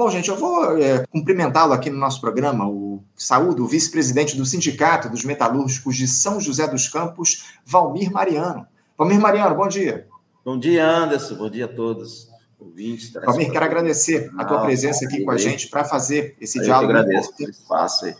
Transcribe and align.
Bom, 0.00 0.08
gente, 0.08 0.30
eu 0.30 0.36
vou 0.36 0.78
é, 0.78 1.04
cumprimentá-lo 1.08 1.74
aqui 1.74 1.90
no 1.90 1.98
nosso 1.98 2.22
programa, 2.22 2.66
o 2.66 3.04
saúde, 3.14 3.60
o 3.60 3.66
vice-presidente 3.66 4.34
do 4.34 4.46
Sindicato 4.46 5.10
dos 5.10 5.26
Metalúrgicos 5.26 5.94
de 5.94 6.08
São 6.08 6.40
José 6.40 6.66
dos 6.66 6.88
Campos, 6.88 7.50
Valmir 7.66 8.10
Mariano. 8.10 8.66
Valmir 8.96 9.20
Mariano, 9.20 9.54
bom 9.54 9.68
dia. 9.68 10.08
Bom 10.42 10.58
dia, 10.58 10.88
Anderson. 10.88 11.34
Bom 11.34 11.50
dia 11.50 11.66
a 11.66 11.68
todos. 11.68 12.30
Ouvintes, 12.58 13.12
Valmir, 13.12 13.52
quero 13.52 13.62
agradecer 13.62 14.32
a 14.38 14.44
tua 14.46 14.62
presença 14.62 15.04
aqui 15.04 15.22
com 15.22 15.32
a 15.32 15.36
gente 15.36 15.68
para 15.68 15.84
fazer 15.84 16.34
esse 16.40 16.56
eu 16.56 16.64
diálogo. 16.64 16.94
Eu 16.94 16.98
agradeço 16.98 17.36
pelo 17.36 17.50
espaço 17.50 18.06
aí 18.06 18.14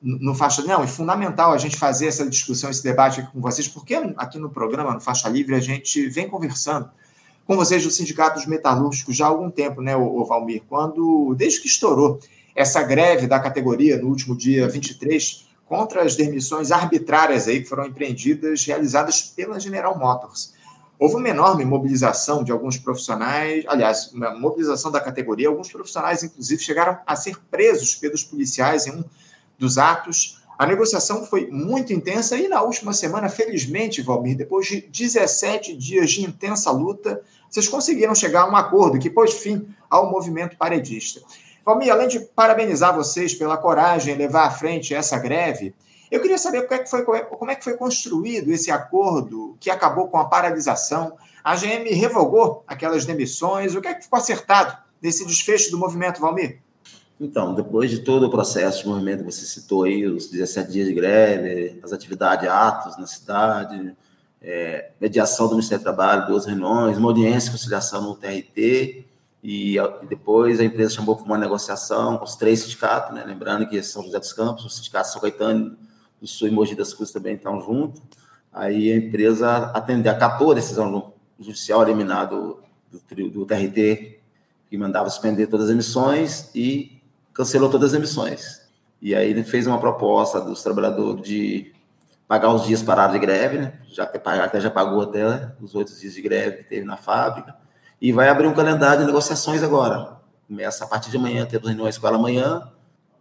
no 0.00 0.32
Faixa 0.32 0.62
Não, 0.62 0.84
é 0.84 0.86
fundamental 0.86 1.52
a 1.52 1.58
gente 1.58 1.76
fazer 1.76 2.06
essa 2.06 2.24
discussão, 2.28 2.70
esse 2.70 2.84
debate 2.84 3.20
aqui 3.20 3.32
com 3.32 3.40
vocês, 3.40 3.66
porque 3.66 3.96
aqui 4.16 4.38
no 4.38 4.48
programa, 4.48 4.94
no 4.94 5.00
Faixa 5.00 5.28
Livre, 5.28 5.56
a 5.56 5.60
gente 5.60 6.08
vem 6.08 6.28
conversando 6.28 6.88
com 7.46 7.56
vocês 7.56 7.84
do 7.84 7.90
Sindicato 7.90 8.36
dos 8.36 8.46
Metalúrgicos 8.46 9.16
já 9.16 9.26
há 9.26 9.28
algum 9.28 9.50
tempo, 9.50 9.80
né, 9.80 9.96
o, 9.96 10.24
Valmir? 10.24 10.62
Quando, 10.68 11.34
desde 11.36 11.60
que 11.60 11.68
estourou 11.68 12.18
essa 12.54 12.82
greve 12.82 13.26
da 13.26 13.38
categoria 13.38 13.96
no 13.96 14.08
último 14.08 14.36
dia 14.36 14.68
23, 14.68 15.46
contra 15.64 16.02
as 16.02 16.16
demissões 16.16 16.72
arbitrárias 16.72 17.46
aí 17.46 17.62
que 17.62 17.68
foram 17.68 17.86
empreendidas, 17.86 18.64
realizadas 18.64 19.22
pela 19.22 19.60
General 19.60 19.96
Motors. 19.96 20.54
Houve 20.98 21.16
uma 21.16 21.28
enorme 21.28 21.64
mobilização 21.64 22.42
de 22.42 22.50
alguns 22.50 22.78
profissionais, 22.78 23.64
aliás, 23.68 24.10
uma 24.12 24.34
mobilização 24.34 24.90
da 24.90 25.00
categoria, 25.00 25.48
alguns 25.48 25.70
profissionais, 25.70 26.22
inclusive, 26.22 26.62
chegaram 26.62 26.98
a 27.06 27.14
ser 27.14 27.36
presos 27.50 27.94
pelos 27.94 28.24
policiais 28.24 28.86
em 28.86 28.92
um 28.92 29.04
dos 29.58 29.76
atos. 29.76 30.35
A 30.58 30.66
negociação 30.66 31.26
foi 31.26 31.48
muito 31.50 31.92
intensa 31.92 32.36
e 32.36 32.48
na 32.48 32.62
última 32.62 32.94
semana, 32.94 33.28
felizmente, 33.28 34.00
Valmir, 34.00 34.36
depois 34.36 34.66
de 34.66 34.80
17 34.80 35.76
dias 35.76 36.10
de 36.10 36.24
intensa 36.24 36.70
luta, 36.70 37.20
vocês 37.50 37.68
conseguiram 37.68 38.14
chegar 38.14 38.42
a 38.42 38.50
um 38.50 38.56
acordo 38.56 38.98
que 38.98 39.10
pôs 39.10 39.34
fim 39.34 39.68
ao 39.90 40.10
movimento 40.10 40.56
paredista. 40.56 41.20
Valmir, 41.64 41.92
além 41.92 42.08
de 42.08 42.20
parabenizar 42.20 42.94
vocês 42.96 43.34
pela 43.34 43.58
coragem 43.58 44.14
em 44.14 44.16
levar 44.16 44.46
à 44.46 44.50
frente 44.50 44.94
essa 44.94 45.18
greve, 45.18 45.74
eu 46.10 46.22
queria 46.22 46.38
saber 46.38 46.62
como 46.62 46.80
é 46.80 46.82
que 46.82 46.88
foi, 46.88 47.04
como 47.04 47.50
é 47.50 47.54
que 47.54 47.64
foi 47.64 47.76
construído 47.76 48.50
esse 48.50 48.70
acordo 48.70 49.56
que 49.60 49.70
acabou 49.70 50.08
com 50.08 50.16
a 50.16 50.24
paralisação. 50.24 51.16
A 51.42 51.54
GM 51.54 51.84
revogou 51.90 52.64
aquelas 52.66 53.04
demissões. 53.04 53.74
O 53.74 53.82
que 53.82 53.88
é 53.88 53.94
que 53.94 54.04
ficou 54.04 54.18
acertado 54.18 54.78
nesse 55.02 55.26
desfecho 55.26 55.70
do 55.70 55.78
movimento, 55.78 56.20
Valmir? 56.20 56.60
Então, 57.18 57.54
depois 57.54 57.90
de 57.90 58.00
todo 58.00 58.26
o 58.26 58.30
processo 58.30 58.82
de 58.82 58.88
movimento 58.88 59.24
que 59.24 59.32
você 59.32 59.46
citou 59.46 59.84
aí, 59.84 60.06
os 60.06 60.28
17 60.28 60.70
dias 60.70 60.86
de 60.86 60.92
greve, 60.92 61.80
as 61.82 61.92
atividades, 61.92 62.46
atos 62.46 62.98
na 62.98 63.06
cidade, 63.06 63.96
é, 64.42 64.90
mediação 65.00 65.46
do 65.46 65.52
Ministério 65.52 65.82
do 65.82 65.84
Trabalho, 65.84 66.26
duas 66.26 66.44
reuniões, 66.44 66.98
uma 66.98 67.08
audiência 67.08 67.50
conciliação 67.50 68.02
no 68.02 68.14
TRT, 68.14 69.06
e, 69.42 69.76
e, 69.78 70.06
depois 70.08 70.60
a 70.60 70.64
empresa 70.64 70.94
chamou 70.94 71.16
para 71.16 71.24
uma 71.24 71.38
negociação 71.38 72.18
com 72.18 72.24
os 72.24 72.36
três 72.36 72.60
sindicatos, 72.60 73.14
né? 73.14 73.24
lembrando 73.26 73.66
que 73.66 73.82
São 73.82 74.02
José 74.02 74.18
dos 74.18 74.32
Campos, 74.32 74.64
o 74.64 74.68
sindicato 74.68 75.08
São 75.08 75.20
Caetano 75.20 75.76
do 76.20 76.26
Sul 76.26 76.48
e 76.48 76.50
Mogi 76.50 76.74
das 76.74 76.92
Cruzes 76.92 77.14
também 77.14 77.34
estão 77.34 77.60
juntos, 77.62 78.02
aí 78.52 78.92
a 78.92 78.96
empresa 78.96 79.70
atendeu, 79.72 80.12
acatou 80.12 80.52
a 80.52 80.54
decisão 80.54 81.12
judicial 81.38 81.82
eliminado 81.82 82.58
do, 82.90 83.14
do, 83.14 83.30
do 83.30 83.46
TRT, 83.46 84.20
que 84.68 84.76
mandava 84.76 85.08
suspender 85.08 85.46
todas 85.46 85.66
as 85.66 85.72
emissões, 85.72 86.50
e 86.54 86.95
cancelou 87.36 87.68
todas 87.68 87.92
as 87.92 87.98
emissões. 87.98 88.62
E 89.00 89.14
aí 89.14 89.28
ele 89.28 89.44
fez 89.44 89.66
uma 89.66 89.78
proposta 89.78 90.40
dos 90.40 90.62
trabalhadores 90.62 91.22
de 91.22 91.72
pagar 92.26 92.52
os 92.52 92.64
dias 92.64 92.82
parados 92.82 93.12
de 93.12 93.18
greve, 93.20 93.58
né? 93.58 93.74
Já 93.88 94.04
até 94.04 94.58
já 94.58 94.70
pagou 94.70 95.02
até 95.02 95.52
os 95.60 95.74
oito 95.74 95.94
dias 95.94 96.14
de 96.14 96.22
greve 96.22 96.58
que 96.58 96.64
teve 96.64 96.86
na 96.86 96.96
fábrica. 96.96 97.54
E 98.00 98.10
vai 98.10 98.30
abrir 98.30 98.46
um 98.46 98.54
calendário 98.54 99.00
de 99.00 99.06
negociações 99.06 99.62
agora. 99.62 100.16
Começa 100.48 100.84
a 100.84 100.86
partir 100.86 101.10
de 101.10 101.18
amanhã, 101.18 101.44
temos 101.44 101.68
reuniões 101.68 101.98
com 101.98 102.06
ela 102.06 102.16
amanhã, 102.16 102.72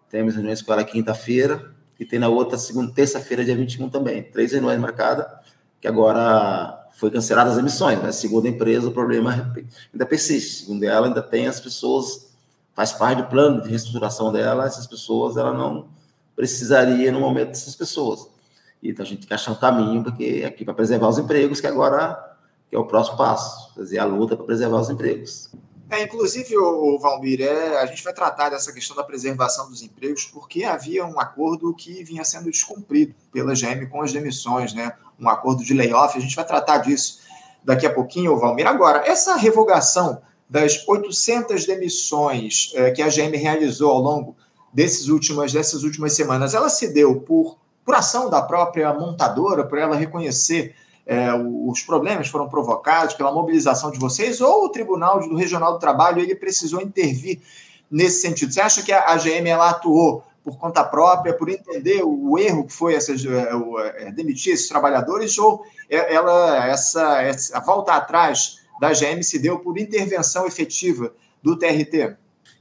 temos 0.10 0.36
reuniões 0.36 0.62
com 0.62 0.72
ela 0.72 0.84
quinta-feira, 0.84 1.74
e 2.00 2.06
tem 2.06 2.20
na 2.20 2.30
outra 2.30 2.58
segunda, 2.58 2.94
terça-feira, 2.94 3.44
dia 3.44 3.56
21 3.56 3.90
também. 3.90 4.24
Três 4.24 4.54
reuniões 4.54 4.80
marcadas, 4.80 5.26
que 5.80 5.88
agora 5.88 6.88
foi 6.94 7.12
canceladas 7.12 7.54
as 7.54 7.60
emissões, 7.60 8.00
mas 8.02 8.16
segundo 8.16 8.46
a 8.46 8.50
empresa, 8.50 8.88
o 8.88 8.92
problema 8.92 9.54
ainda 9.94 10.06
persiste. 10.06 10.64
Segundo 10.64 10.84
ela, 10.84 11.08
ainda 11.08 11.22
tem 11.22 11.48
as 11.48 11.60
pessoas 11.60 12.35
faz 12.76 12.92
parte 12.92 13.22
do 13.22 13.28
plano 13.28 13.62
de 13.62 13.70
reestruturação 13.70 14.32
dela, 14.32 14.66
essas 14.66 14.86
pessoas, 14.86 15.38
ela 15.38 15.54
não 15.54 15.88
precisaria 16.36 17.12
no 17.12 17.22
momento 17.22 17.48
dessas 17.48 17.76
pessoas. 17.76 18.28
Então 18.84 19.04
a 19.04 19.08
gente 19.08 19.20
tem 19.20 19.28
que 19.30 19.34
achar 19.34 19.52
um 19.52 19.56
caminho 19.56 20.04
porque 20.04 20.44
aqui 20.46 20.66
para 20.66 20.74
preservar 20.74 21.08
os 21.08 21.18
empregos, 21.18 21.62
que 21.62 21.68
agora 21.68 22.36
que 22.70 22.76
é 22.76 22.80
o 22.80 22.86
próximo 22.86 23.18
passo, 23.18 23.74
fazer 23.74 23.98
a 24.00 24.06
luta 24.06 24.36
para 24.36 24.46
preservar 24.46 24.80
os 24.80 24.90
empregos. 24.90 25.50
É, 25.90 26.02
inclusive, 26.02 26.58
o, 26.58 26.98
Valmir, 26.98 27.42
é, 27.42 27.80
a 27.80 27.86
gente 27.86 28.04
vai 28.04 28.12
tratar 28.12 28.50
dessa 28.50 28.74
questão 28.74 28.96
da 28.96 29.04
preservação 29.04 29.70
dos 29.70 29.84
empregos, 29.84 30.26
porque 30.26 30.64
havia 30.64 31.06
um 31.06 31.20
acordo 31.20 31.74
que 31.76 32.04
vinha 32.04 32.24
sendo 32.24 32.50
descumprido 32.50 33.14
pela 33.32 33.54
GM 33.54 33.86
com 33.90 34.02
as 34.02 34.12
demissões, 34.12 34.74
né? 34.74 34.94
Um 35.20 35.30
acordo 35.30 35.64
de 35.64 35.76
layoff, 35.76 36.18
a 36.18 36.22
gente 36.22 36.36
vai 36.36 36.44
tratar 36.44 36.80
disso 36.80 37.20
daqui 37.64 37.86
a 37.86 37.94
pouquinho, 37.94 38.36
Valmir. 38.38 38.68
Agora, 38.68 39.08
essa 39.08 39.36
revogação 39.36 40.22
das 40.50 40.88
800 40.88 41.66
demissões 41.66 42.72
é, 42.76 42.92
que 42.92 43.02
a 43.02 43.10
GM 43.10 43.36
realizou 43.36 43.92
ao 43.92 44.00
longo 44.00 44.36
desses 44.74 45.08
últimas, 45.08 45.54
dessas 45.54 45.84
últimas 45.84 46.14
semanas, 46.14 46.54
ela 46.54 46.70
se 46.70 46.94
deu 46.94 47.22
por, 47.22 47.58
por 47.84 47.96
ação 47.96 48.30
da 48.30 48.42
própria 48.42 48.94
montadora, 48.94 49.66
por 49.66 49.78
ela 49.78 49.96
reconhecer 49.96 50.76
é, 51.06 51.30
os 51.34 51.82
problemas 51.82 52.28
foram 52.28 52.50
provocados 52.50 53.14
pela 53.14 53.32
mobilização 53.32 53.92
de 53.92 54.00
vocês, 54.00 54.42
ou 54.42 54.66
o 54.66 54.70
Tribunal 54.70 55.20
do 55.20 55.36
Regional 55.36 55.74
do 55.74 55.80
Trabalho 55.80 56.20
ele 56.20 56.36
precisou 56.36 56.82
intervir 56.82 57.40
nesse 57.90 58.22
sentido? 58.22 58.54
Você 58.54 58.62
acha 58.62 58.84
que 58.84 58.92
a, 58.92 59.12
a 59.12 59.18
GM 59.18 59.48
ela 59.48 59.70
atuou 59.70 60.24
por 60.44 60.58
conta 60.58 60.84
própria, 60.84 61.34
por 61.34 61.50
entender 61.50 62.04
o 62.04 62.38
erro 62.38 62.66
que 62.66 62.74
foi 62.74 62.94
essas, 62.94 63.24
é, 63.26 64.12
demitir 64.12 64.54
esses 64.54 64.68
trabalhadores, 64.68 65.38
ou 65.40 65.64
ela 65.90 66.68
essa, 66.68 67.22
essa 67.22 67.60
volta 67.62 67.94
atrás 67.94 68.65
da 68.80 68.92
GM 68.92 69.22
se 69.24 69.40
deu 69.40 69.60
por 69.60 69.78
intervenção 69.78 70.46
efetiva 70.46 71.14
do 71.42 71.58
TRT? 71.58 72.16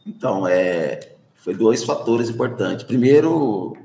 Então, 0.07 0.47
é, 0.47 1.15
foi 1.37 1.55
dois 1.55 1.83
fatores 1.85 2.29
importantes. 2.29 2.85
Primeiro, 2.85 3.77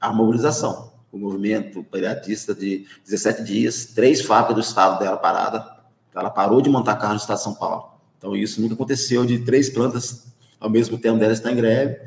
a 0.00 0.12
mobilização. 0.12 0.92
O 1.12 1.18
movimento 1.18 1.82
periodista 1.84 2.54
de 2.54 2.86
17 3.04 3.44
dias, 3.44 3.86
três 3.86 4.20
fábricas 4.20 4.54
do 4.56 4.60
estado 4.68 4.98
dela 4.98 5.16
parada. 5.16 5.76
Ela 6.14 6.30
parou 6.30 6.60
de 6.60 6.68
montar 6.70 6.96
carro 6.96 7.14
no 7.14 7.20
estado 7.20 7.36
de 7.36 7.42
São 7.44 7.54
Paulo. 7.54 7.90
Então, 8.18 8.34
isso 8.34 8.60
nunca 8.60 8.74
aconteceu 8.74 9.24
de 9.24 9.38
três 9.40 9.70
plantas 9.70 10.26
ao 10.58 10.70
mesmo 10.70 10.98
tempo 10.98 11.18
dela 11.18 11.32
estar 11.32 11.52
em 11.52 11.56
greve. 11.56 12.00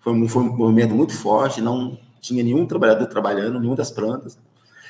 Foi 0.00 0.12
um, 0.12 0.28
foi 0.28 0.42
um 0.42 0.56
movimento 0.56 0.94
muito 0.94 1.14
forte, 1.14 1.60
não 1.60 1.98
tinha 2.20 2.42
nenhum 2.42 2.66
trabalhador 2.66 3.06
trabalhando, 3.06 3.58
nenhuma 3.58 3.76
das 3.76 3.90
plantas 3.90 4.38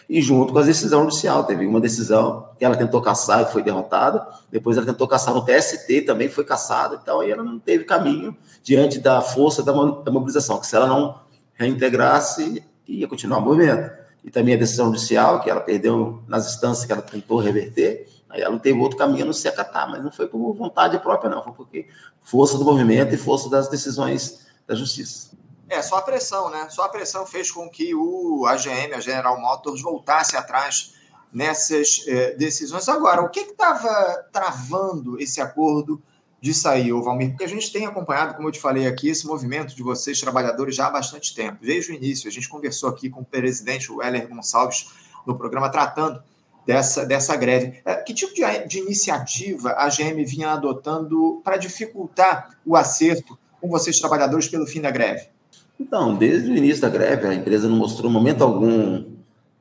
e 0.09 0.21
junto 0.21 0.53
com 0.53 0.59
a 0.59 0.63
decisão 0.63 1.03
judicial. 1.05 1.45
Teve 1.45 1.67
uma 1.67 1.81
decisão 1.81 2.49
que 2.59 2.65
ela 2.65 2.77
tentou 2.77 3.01
caçar 3.01 3.43
e 3.43 3.47
foi 3.47 3.63
derrotada, 3.63 4.27
depois 4.51 4.77
ela 4.77 4.87
tentou 4.87 5.09
caçar 5.09 5.35
no 5.35 5.45
TST, 5.45 6.03
também 6.03 6.29
foi 6.29 6.45
caçada, 6.45 6.99
então 7.03 7.23
ela 7.23 7.43
não 7.43 7.59
teve 7.59 7.85
caminho 7.85 8.37
diante 8.63 8.99
da 8.99 9.21
força 9.21 9.63
da 9.63 9.73
mobilização, 9.73 10.59
que 10.59 10.67
se 10.67 10.77
ela 10.77 10.87
não 10.87 11.21
reintegrasse, 11.55 12.63
ia 12.87 13.09
continuar 13.09 13.39
o 13.39 13.43
movimento. 13.43 13.91
E 14.23 14.31
também 14.31 14.55
a 14.55 14.59
decisão 14.59 14.87
judicial, 14.87 15.41
que 15.41 15.51
ela 15.51 15.61
perdeu 15.61 16.23
nas 16.27 16.47
instâncias 16.47 16.87
que 16.87 16.93
ela 16.93 17.03
tentou 17.03 17.39
reverter, 17.39 18.09
aí 18.31 18.41
ela 18.41 18.51
não 18.51 18.59
teve 18.59 18.79
outro 18.79 18.97
caminho 18.97 19.23
a 19.23 19.27
não 19.27 19.33
se 19.33 19.47
acatar, 19.47 19.91
mas 19.91 20.03
não 20.03 20.11
foi 20.11 20.27
por 20.27 20.55
vontade 20.55 20.99
própria, 20.99 21.31
não, 21.31 21.43
foi 21.43 21.53
porque 21.53 21.87
força 22.23 22.57
do 22.57 22.65
movimento 22.65 23.15
e 23.15 23.19
força 23.19 23.51
das 23.51 23.69
decisões 23.69 24.47
da 24.67 24.75
justiça. 24.75 25.31
É, 25.75 25.83
só 25.83 25.97
a 25.97 26.03
pressão, 26.03 26.51
né? 26.51 26.69
Só 26.71 26.85
a 26.85 26.89
pressão 26.89 27.27
fez 27.27 27.51
com 27.51 27.69
que 27.69 27.93
o 27.95 28.47
AGM, 28.47 28.95
a 28.95 29.01
General 29.01 29.41
Motors, 29.41 29.83
voltasse 29.83 30.37
atrás 30.37 30.95
nessas 31.33 32.05
é, 32.07 32.37
decisões. 32.37 32.89
Agora, 32.89 33.23
o 33.23 33.29
que 33.29 33.41
estava 33.41 34.25
travando 34.33 35.21
esse 35.21 35.41
acordo 35.41 36.01
de 36.41 36.55
sair, 36.55 36.93
ô 36.93 37.03
Valmir? 37.03 37.31
Porque 37.31 37.43
a 37.43 37.49
gente 37.49 37.73
tem 37.73 37.87
acompanhado, 37.87 38.35
como 38.35 38.47
eu 38.47 38.53
te 38.53 38.61
falei 38.61 38.87
aqui, 38.87 39.09
esse 39.09 39.27
movimento 39.27 39.75
de 39.75 39.83
vocês, 39.83 40.21
trabalhadores, 40.21 40.77
já 40.77 40.87
há 40.87 40.91
bastante 40.91 41.35
tempo. 41.35 41.59
Desde 41.61 41.91
o 41.91 41.95
início, 41.97 42.29
a 42.29 42.31
gente 42.31 42.49
conversou 42.49 42.89
aqui 42.89 43.11
com 43.11 43.23
o 43.23 43.25
presidente, 43.25 43.91
o 43.91 44.01
Heller 44.01 44.29
Gonçalves, 44.29 44.87
no 45.27 45.37
programa, 45.37 45.69
tratando 45.69 46.23
dessa, 46.65 47.05
dessa 47.05 47.35
greve. 47.35 47.81
É, 47.85 47.97
que 47.97 48.15
tipo 48.15 48.33
de, 48.33 48.43
de 48.69 48.79
iniciativa 48.79 49.75
a 49.77 49.89
GM 49.89 50.25
vinha 50.25 50.53
adotando 50.53 51.41
para 51.43 51.57
dificultar 51.57 52.51
o 52.65 52.77
acerto 52.77 53.37
com 53.61 53.69
vocês, 53.69 53.99
trabalhadores, 53.99 54.47
pelo 54.47 54.69
fim 54.69 54.81
da 54.81 54.93
greve? 54.93 55.34
Então, 55.79 56.15
desde 56.15 56.51
o 56.51 56.57
início 56.57 56.83
da 56.83 56.89
greve, 56.89 57.27
a 57.27 57.35
empresa 57.35 57.69
não 57.69 57.77
mostrou 57.77 58.11
momento 58.11 58.43
algum 58.43 59.05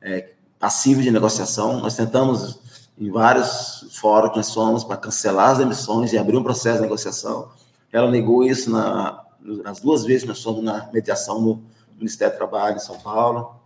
é, 0.00 0.30
passivo 0.58 1.02
de 1.02 1.10
negociação. 1.10 1.80
Nós 1.80 1.96
tentamos, 1.96 2.60
em 2.98 3.10
vários 3.10 3.86
fóruns 3.92 4.30
que 4.30 4.36
nós 4.36 4.52
fomos, 4.52 4.84
para 4.84 4.96
cancelar 4.96 5.50
as 5.50 5.60
emissões 5.60 6.12
e 6.12 6.18
abrir 6.18 6.36
um 6.36 6.42
processo 6.42 6.76
de 6.76 6.82
negociação. 6.82 7.48
Ela 7.92 8.10
negou 8.10 8.44
isso 8.44 8.70
na, 8.70 9.24
nas 9.62 9.80
duas 9.80 10.04
vezes 10.04 10.22
que 10.22 10.28
nós 10.28 10.42
fomos 10.42 10.62
na 10.62 10.88
mediação 10.92 11.40
no 11.40 11.62
Ministério 11.96 12.34
do 12.34 12.38
Trabalho 12.38 12.76
em 12.76 12.80
São 12.80 12.98
Paulo. 12.98 13.56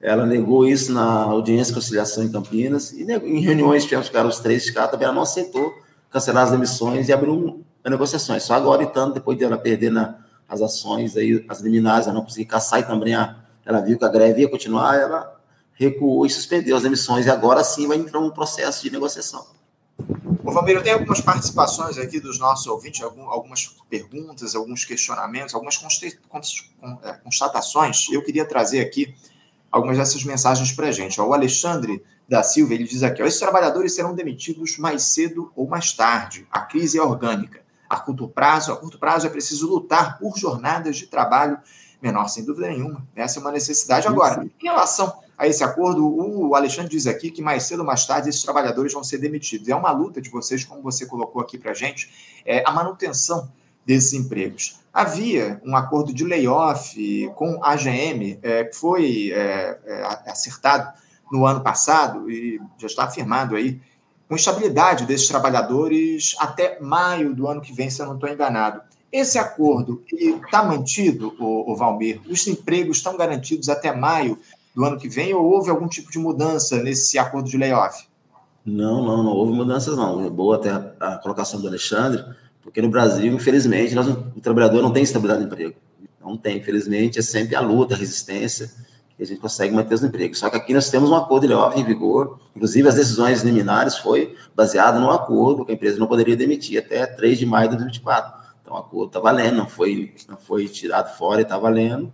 Ela 0.00 0.24
negou 0.24 0.66
isso 0.66 0.92
na 0.92 1.24
audiência 1.24 1.72
de 1.72 1.80
conciliação 1.80 2.22
em 2.24 2.30
Campinas. 2.30 2.92
E 2.92 3.02
em 3.02 3.40
reuniões 3.40 3.82
que 3.82 3.88
tivemos 3.88 4.08
com 4.08 4.26
os 4.26 4.40
três 4.40 4.62
sindicatos, 4.62 4.92
também 4.92 5.06
ela 5.06 5.14
não 5.14 5.22
aceitou 5.22 5.72
cancelar 6.10 6.44
as 6.44 6.52
emissões 6.52 7.08
e 7.08 7.12
abrir 7.12 7.30
um, 7.30 7.62
negociações. 7.84 8.42
Só 8.42 8.54
agora, 8.54 8.82
então, 8.82 9.10
depois 9.10 9.36
de 9.36 9.44
ela 9.44 9.58
perder 9.58 9.90
na, 9.90 10.16
as 10.48 10.62
ações, 10.62 11.16
aí, 11.16 11.44
as 11.48 11.60
liminares, 11.60 12.06
ela 12.06 12.14
não 12.14 12.24
conseguiu 12.24 12.48
caçar 12.48 12.80
e 12.80 12.84
também 12.84 13.14
a, 13.14 13.36
ela 13.64 13.80
viu 13.80 13.98
que 13.98 14.04
a 14.04 14.08
greve 14.08 14.40
ia 14.40 14.48
continuar, 14.48 14.96
ela 14.96 15.38
recuou 15.74 16.26
e 16.26 16.30
suspendeu 16.30 16.76
as 16.76 16.84
emissões, 16.84 17.26
e 17.26 17.30
agora 17.30 17.62
sim 17.62 17.86
vai 17.86 17.98
entrar 17.98 18.18
um 18.18 18.30
processo 18.30 18.82
de 18.82 18.90
negociação. 18.90 19.46
Ô, 20.44 20.50
Valmir, 20.50 20.76
eu 20.76 20.82
tenho 20.82 20.96
algumas 20.96 21.20
participações 21.20 21.98
aqui 21.98 22.18
dos 22.18 22.38
nossos 22.38 22.66
ouvintes, 22.66 23.02
algumas 23.02 23.76
perguntas, 23.90 24.54
alguns 24.54 24.84
questionamentos, 24.84 25.54
algumas 25.54 25.78
é, 27.02 27.12
constatações. 27.12 28.06
Eu 28.10 28.24
queria 28.24 28.46
trazer 28.46 28.80
aqui 28.80 29.14
algumas 29.70 29.98
dessas 29.98 30.24
mensagens 30.24 30.72
para 30.72 30.88
a 30.88 30.92
gente. 30.92 31.20
O 31.20 31.32
Alexandre 31.34 32.02
da 32.28 32.42
Silva, 32.42 32.74
ele 32.74 32.84
diz 32.84 33.02
aqui, 33.02 33.22
esses 33.22 33.38
trabalhadores 33.38 33.94
serão 33.94 34.14
demitidos 34.14 34.78
mais 34.78 35.02
cedo 35.02 35.52
ou 35.54 35.68
mais 35.68 35.92
tarde. 35.92 36.46
A 36.50 36.60
crise 36.60 36.98
é 36.98 37.02
orgânica. 37.02 37.62
A 37.88 37.98
curto 37.98 38.28
prazo, 38.28 38.72
a 38.72 38.76
curto 38.76 38.98
prazo 38.98 39.26
é 39.26 39.30
preciso 39.30 39.68
lutar 39.68 40.18
por 40.18 40.36
jornadas 40.38 40.96
de 40.96 41.06
trabalho 41.06 41.58
menor, 42.02 42.28
sem 42.28 42.44
dúvida 42.44 42.68
nenhuma. 42.68 43.06
Essa 43.14 43.38
é 43.38 43.40
uma 43.40 43.50
necessidade. 43.50 44.06
Agora, 44.06 44.44
em 44.44 44.64
relação 44.64 45.20
a 45.36 45.46
esse 45.46 45.62
acordo, 45.62 46.06
o 46.06 46.54
Alexandre 46.54 46.90
diz 46.90 47.06
aqui 47.06 47.30
que 47.30 47.40
mais 47.40 47.64
cedo 47.64 47.80
ou 47.80 47.86
mais 47.86 48.04
tarde 48.06 48.28
esses 48.28 48.42
trabalhadores 48.42 48.92
vão 48.92 49.04
ser 49.04 49.18
demitidos. 49.18 49.68
É 49.68 49.74
uma 49.74 49.90
luta 49.90 50.20
de 50.20 50.30
vocês, 50.30 50.64
como 50.64 50.82
você 50.82 51.06
colocou 51.06 51.40
aqui 51.40 51.56
para 51.56 51.70
a 51.70 51.74
gente, 51.74 52.40
é 52.44 52.62
a 52.66 52.72
manutenção 52.72 53.50
desses 53.86 54.12
empregos. 54.12 54.80
Havia 54.92 55.60
um 55.64 55.76
acordo 55.76 56.12
de 56.12 56.24
layoff 56.24 57.30
com 57.36 57.62
a 57.62 57.72
AGM, 57.72 58.38
é, 58.42 58.64
que 58.64 58.76
foi 58.76 59.30
é, 59.32 59.78
é, 59.84 60.30
acertado 60.30 60.92
no 61.30 61.46
ano 61.46 61.62
passado 61.62 62.30
e 62.30 62.60
já 62.76 62.86
está 62.86 63.04
afirmado 63.04 63.54
aí, 63.54 63.80
com 64.28 64.36
estabilidade 64.36 65.06
desses 65.06 65.26
trabalhadores 65.26 66.36
até 66.38 66.78
maio 66.80 67.34
do 67.34 67.48
ano 67.48 67.60
que 67.60 67.72
vem, 67.72 67.88
se 67.88 68.02
eu 68.02 68.06
não 68.06 68.14
estou 68.14 68.28
enganado. 68.28 68.80
Esse 69.10 69.38
acordo 69.38 70.02
está 70.12 70.62
mantido, 70.62 71.34
o, 71.38 71.72
o 71.72 71.74
Valmir? 71.74 72.20
Os 72.28 72.46
empregos 72.46 72.98
estão 72.98 73.16
garantidos 73.16 73.70
até 73.70 73.90
maio 73.94 74.38
do 74.74 74.84
ano 74.84 74.98
que 74.98 75.08
vem 75.08 75.32
ou 75.32 75.44
houve 75.44 75.70
algum 75.70 75.88
tipo 75.88 76.10
de 76.10 76.18
mudança 76.18 76.82
nesse 76.82 77.18
acordo 77.18 77.48
de 77.48 77.56
layoff? 77.56 78.06
Não, 78.64 79.02
não, 79.02 79.22
não 79.22 79.32
houve 79.32 79.52
mudanças 79.52 79.96
não. 79.96 80.26
É 80.26 80.28
boa 80.30 80.56
até 80.56 80.70
a, 81.00 81.16
colocação 81.16 81.58
do 81.58 81.66
Alexandre, 81.66 82.22
porque 82.62 82.82
no 82.82 82.90
Brasil, 82.90 83.32
infelizmente, 83.32 83.94
nós, 83.94 84.06
o 84.06 84.40
trabalhador 84.42 84.82
não 84.82 84.92
tem 84.92 85.02
estabilidade 85.02 85.40
de 85.40 85.46
emprego. 85.46 85.74
Não 86.20 86.36
tem, 86.36 86.58
infelizmente, 86.58 87.18
é 87.18 87.22
sempre 87.22 87.56
a 87.56 87.60
luta, 87.60 87.94
a 87.94 87.96
resistência, 87.96 88.70
que 89.18 89.24
a 89.24 89.26
gente 89.26 89.40
consegue 89.40 89.74
manter 89.74 89.94
os 89.94 90.04
empregos. 90.04 90.38
Só 90.38 90.48
que 90.48 90.56
aqui 90.56 90.72
nós 90.72 90.88
temos 90.88 91.10
um 91.10 91.14
acordo 91.16 91.42
de 91.42 91.52
layoff 91.52 91.78
em 91.78 91.82
vigor, 91.82 92.38
inclusive 92.54 92.88
as 92.88 92.94
decisões 92.94 93.42
liminares 93.42 93.98
foi 93.98 94.36
baseado 94.54 95.00
no 95.00 95.10
acordo 95.10 95.64
que 95.64 95.72
a 95.72 95.74
empresa 95.74 95.98
não 95.98 96.06
poderia 96.06 96.36
demitir 96.36 96.78
até 96.78 97.04
3 97.04 97.36
de 97.36 97.44
maio 97.44 97.68
de 97.68 97.76
2024. 97.76 98.38
Então, 98.62 98.74
o 98.74 98.78
acordo 98.78 99.08
está 99.08 99.18
valendo, 99.18 99.56
não 99.56 99.66
foi, 99.66 100.14
não 100.28 100.36
foi 100.36 100.68
tirado 100.68 101.16
fora 101.18 101.40
e 101.40 101.42
está 101.42 101.58
valendo. 101.58 102.12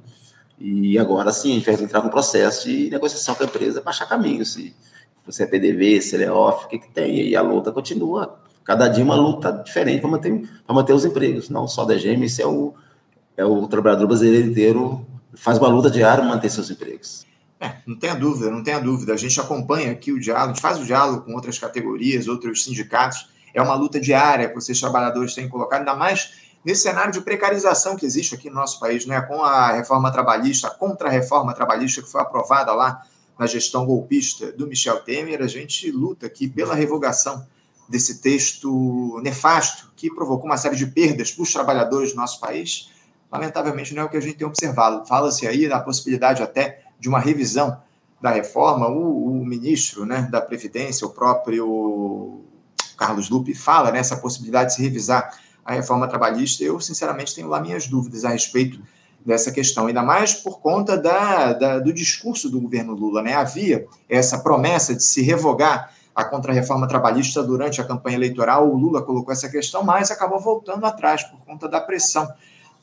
E 0.58 0.98
agora 0.98 1.30
sim, 1.30 1.50
a 1.50 1.54
gente 1.56 1.66
vai 1.66 1.74
entrar 1.74 2.02
no 2.02 2.08
processo 2.08 2.66
de 2.66 2.88
negociação 2.88 3.34
com 3.34 3.42
a 3.42 3.46
empresa 3.46 3.82
para 3.82 3.90
achar 3.90 4.06
caminho. 4.06 4.46
Se 4.46 4.74
você 5.26 5.42
é 5.42 5.46
PDV, 5.46 6.00
se 6.00 6.22
é 6.22 6.32
off, 6.32 6.64
o 6.64 6.68
que, 6.68 6.78
que 6.78 6.90
tem? 6.90 7.28
E 7.28 7.36
a 7.36 7.42
luta 7.42 7.70
continua. 7.70 8.38
Cada 8.64 8.88
dia 8.88 9.04
uma 9.04 9.14
luta 9.14 9.52
diferente 9.52 10.00
para 10.00 10.08
manter, 10.08 10.48
manter 10.66 10.94
os 10.94 11.04
empregos, 11.04 11.50
não 11.50 11.68
só 11.68 11.84
da 11.84 11.94
GM, 11.96 12.24
isso 12.24 12.40
é 12.40 12.46
o, 12.46 12.72
é 13.36 13.44
o 13.44 13.66
trabalhador 13.66 14.06
brasileiro 14.06 14.48
inteiro 14.48 15.06
faz 15.36 15.58
uma 15.58 15.69
luta 15.69 15.90
diária 15.90 16.22
para 16.22 16.34
manter 16.34 16.50
seus 16.50 16.70
empregos. 16.70 17.26
É, 17.60 17.76
não 17.86 17.96
tenha 17.96 18.14
dúvida, 18.14 18.50
não 18.50 18.62
tenha 18.62 18.78
dúvida. 18.78 19.14
A 19.14 19.16
gente 19.16 19.38
acompanha 19.40 19.92
aqui 19.92 20.12
o 20.12 20.20
diálogo, 20.20 20.50
a 20.50 20.54
gente 20.54 20.62
faz 20.62 20.78
o 20.78 20.84
diálogo 20.84 21.22
com 21.22 21.34
outras 21.34 21.58
categorias, 21.58 22.28
outros 22.28 22.64
sindicatos. 22.64 23.28
É 23.52 23.62
uma 23.62 23.75
luta 23.75 24.00
diária 24.00 24.48
que 24.48 24.54
vocês 24.54 24.78
trabalhadores 24.81 25.34
têm 25.34 25.48
colocado, 25.48 25.81
ainda 25.81 25.94
mais 25.94 26.32
nesse 26.64 26.82
cenário 26.82 27.12
de 27.12 27.20
precarização 27.20 27.94
que 27.94 28.06
existe 28.06 28.34
aqui 28.34 28.48
no 28.48 28.56
nosso 28.56 28.81
país, 28.81 29.06
né, 29.06 29.20
com 29.20 29.42
a 29.42 29.72
reforma 29.72 30.10
trabalhista, 30.10 30.69
a 30.69 30.70
contra-reforma 30.70 31.52
trabalhista 31.52 32.02
que 32.02 32.10
foi 32.10 32.20
aprovada 32.20 32.72
lá 32.72 33.02
na 33.38 33.46
gestão 33.46 33.84
golpista 33.84 34.50
do 34.52 34.66
Michel 34.66 35.00
Temer, 35.00 35.42
a 35.42 35.46
gente 35.46 35.90
luta 35.90 36.26
aqui 36.26 36.48
pela 36.48 36.75
revogação 36.75 37.46
desse 37.88 38.22
texto 38.22 39.20
nefasto 39.22 39.92
que 39.94 40.08
provocou 40.08 40.46
uma 40.46 40.56
série 40.56 40.76
de 40.76 40.86
perdas 40.86 41.32
para 41.32 41.42
os 41.42 41.52
trabalhadores 41.52 42.12
do 42.12 42.16
nosso 42.16 42.40
país. 42.40 42.90
Lamentavelmente, 43.34 43.92
não 43.92 44.04
é 44.04 44.06
o 44.06 44.08
que 44.08 44.16
a 44.16 44.20
gente 44.20 44.36
tem 44.36 44.46
observado. 44.46 45.04
Fala-se 45.06 45.44
aí 45.44 45.69
da 45.69 45.81
possibilidade 45.81 46.40
até 46.40 46.84
de 47.00 47.08
uma 47.08 47.19
revisão 47.19 47.76
da 48.22 48.31
reforma. 48.31 48.86
O, 48.86 49.40
o 49.40 49.44
ministro 49.44 50.06
né, 50.06 50.28
da 50.31 50.40
Previdência, 50.40 51.04
o 51.04 51.10
próprio 51.10 52.42
Carlos 52.96 53.28
Lupe, 53.28 53.52
fala 53.52 53.90
nessa 53.90 54.16
possibilidade 54.16 54.70
de 54.70 54.76
se 54.76 54.82
revisar 54.82 55.36
a 55.64 55.72
reforma 55.72 56.06
trabalhista, 56.06 56.62
eu, 56.62 56.78
sinceramente, 56.78 57.34
tenho 57.34 57.48
lá 57.48 57.58
minhas 57.58 57.88
dúvidas 57.88 58.25
a 58.25 58.28
respeito 58.28 58.81
dessa 59.26 59.50
questão, 59.50 59.88
ainda 59.88 60.02
mais 60.02 60.34
por 60.34 60.60
conta 60.60 60.96
da, 60.96 61.54
da, 61.54 61.78
do 61.81 61.92
discurso 61.92 62.48
do 62.48 62.60
governo 62.60 62.94
Lula. 62.94 63.20
Né? 63.20 63.34
Havia 63.34 63.84
essa 64.08 64.38
promessa 64.38 64.94
de 64.94 65.02
se 65.02 65.22
revogar 65.22 65.92
a 66.14 66.25
contrarreforma 66.25 66.86
trabalhista 66.86 67.42
durante 67.42 67.81
a 67.81 67.84
campanha 67.84 68.16
eleitoral, 68.16 68.70
o 68.70 68.76
Lula 68.76 69.02
colocou 69.02 69.32
essa 69.32 69.48
questão, 69.48 69.82
mas 69.82 70.12
acabou 70.12 70.38
voltando 70.38 70.86
atrás 70.86 71.25
por 71.25 71.40
conta 71.40 71.69
da 71.69 71.81
pressão 71.81 72.32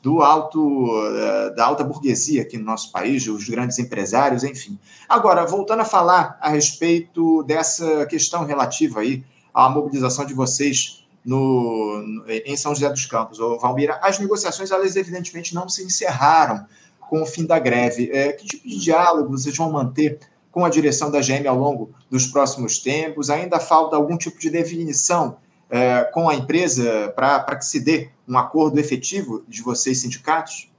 do 0.02 0.20
alto 0.20 0.90
eh, 1.16 1.50
da 1.54 1.64
alta 1.64 1.84
burguesia 1.84 2.42
aqui 2.42 2.58
no 2.58 2.64
nosso 2.64 2.90
país, 2.90 3.26
os 3.28 3.48
grandes 3.48 3.78
empresários, 3.78 4.42
enfim. 4.42 4.76
Agora, 5.08 5.46
voltando 5.46 5.80
a 5.80 5.84
falar 5.84 6.36
a 6.40 6.48
respeito 6.48 7.44
dessa 7.44 8.04
questão 8.06 8.44
relativa 8.44 9.00
aí 9.00 9.24
à 9.54 9.70
mobilização 9.70 10.24
de 10.24 10.34
vocês 10.34 11.04
no, 11.24 12.24
em 12.44 12.56
São 12.56 12.74
José 12.74 12.90
dos 12.90 13.06
Campos, 13.06 13.38
ou 13.38 13.60
Valmira, 13.60 14.00
as 14.02 14.18
negociações, 14.18 14.72
elas 14.72 14.96
evidentemente 14.96 15.54
não 15.54 15.68
se 15.68 15.84
encerraram 15.84 16.66
com 16.98 17.22
o 17.22 17.26
fim 17.26 17.46
da 17.46 17.60
greve. 17.60 18.10
É, 18.12 18.32
que 18.32 18.44
tipo 18.44 18.68
de 18.68 18.78
diálogo 18.78 19.30
vocês 19.30 19.56
vão 19.56 19.70
manter 19.70 20.18
com 20.50 20.64
a 20.64 20.68
direção 20.68 21.12
da 21.12 21.20
GM 21.20 21.46
ao 21.46 21.56
longo 21.56 21.90
dos 22.10 22.26
próximos 22.26 22.80
tempos? 22.80 23.30
Ainda 23.30 23.60
falta 23.60 23.94
algum 23.94 24.16
tipo 24.16 24.40
de 24.40 24.50
definição 24.50 25.36
é, 25.72 26.04
com 26.04 26.28
a 26.28 26.34
empresa 26.34 27.10
para 27.16 27.56
que 27.56 27.64
se 27.64 27.80
dê 27.80 28.10
um 28.28 28.36
acordo 28.36 28.78
efetivo 28.78 29.42
de 29.48 29.62
vocês, 29.62 30.02
sindicatos? 30.02 30.70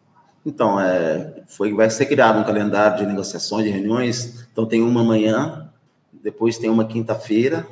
Então, 0.46 0.80
é, 0.80 1.42
foi, 1.48 1.74
vai 1.74 1.90
ser 1.90 2.06
criado 2.06 2.40
um 2.40 2.44
calendário 2.44 3.00
de 3.00 3.06
negociações, 3.08 3.66
de 3.66 3.72
reuniões. 3.72 4.46
Então, 4.52 4.68
tem 4.68 4.84
uma 4.84 5.02
amanhã, 5.02 5.68
depois 6.24 6.60
tem 6.60 6.70
uma 6.70 6.86
quinta-feira, 6.86 7.66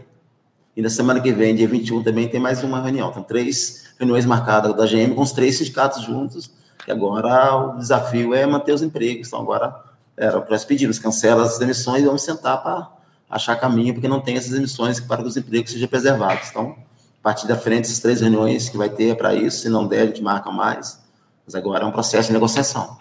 e 0.75 0.81
na 0.81 0.89
semana 0.89 1.19
que 1.21 1.31
vem, 1.31 1.53
dia 1.53 1.68
21, 1.68 2.01
também 2.01 2.27
tem 2.27 2.39
mais 2.39 2.63
uma 2.63 2.81
reunião. 2.81 3.12
Então, 3.12 3.21
três 3.21 3.94
reuniões 4.00 4.25
marcadas 4.25 4.75
da 4.75 4.85
GM 4.88 5.13
com 5.13 5.21
os 5.21 5.31
três 5.31 5.57
sindicatos 5.57 6.03
juntos. 6.03 6.51
E 6.88 6.91
agora 6.91 7.56
o 7.56 7.77
desafio 7.77 8.33
é 8.33 8.47
manter 8.47 8.74
os 8.74 8.81
empregos. 8.81 9.27
Então, 9.27 9.41
agora 9.41 9.75
era 10.17 10.41
para 10.41 10.51
nós 10.51 10.65
pedimos, 10.65 10.98
cancela 10.98 11.43
as 11.43 11.60
demissões 11.60 12.01
e 12.01 12.05
vamos 12.05 12.24
sentar 12.24 12.63
para 12.63 12.89
achar 13.29 13.55
caminho, 13.57 13.93
porque 13.93 14.07
não 14.07 14.22
tem 14.22 14.38
essas 14.38 14.53
emissões 14.53 15.00
para 15.00 15.22
que 15.22 15.27
os 15.27 15.38
empregos 15.38 15.72
sejam 15.72 15.88
preservados. 15.88 16.50
Então, 16.50 16.75
a 17.22 17.24
partir 17.24 17.48
da 17.48 17.56
frente, 17.56 17.86
essas 17.86 18.00
três 18.00 18.20
reuniões 18.20 18.68
que 18.68 18.75
vai 18.75 18.90
ter 18.90 19.10
é 19.10 19.16
para 19.16 19.36
isso. 19.36 19.62
Se 19.62 19.70
não 19.70 19.86
der, 19.88 20.01
a 20.01 20.06
gente 20.08 20.24
marca 20.24 20.50
mais. 20.51 21.00
Mas 21.46 21.54
agora 21.54 21.84
é 21.84 21.88
um 21.88 21.92
processo 21.92 22.30
de 22.30 22.34
negociação. 22.34 22.98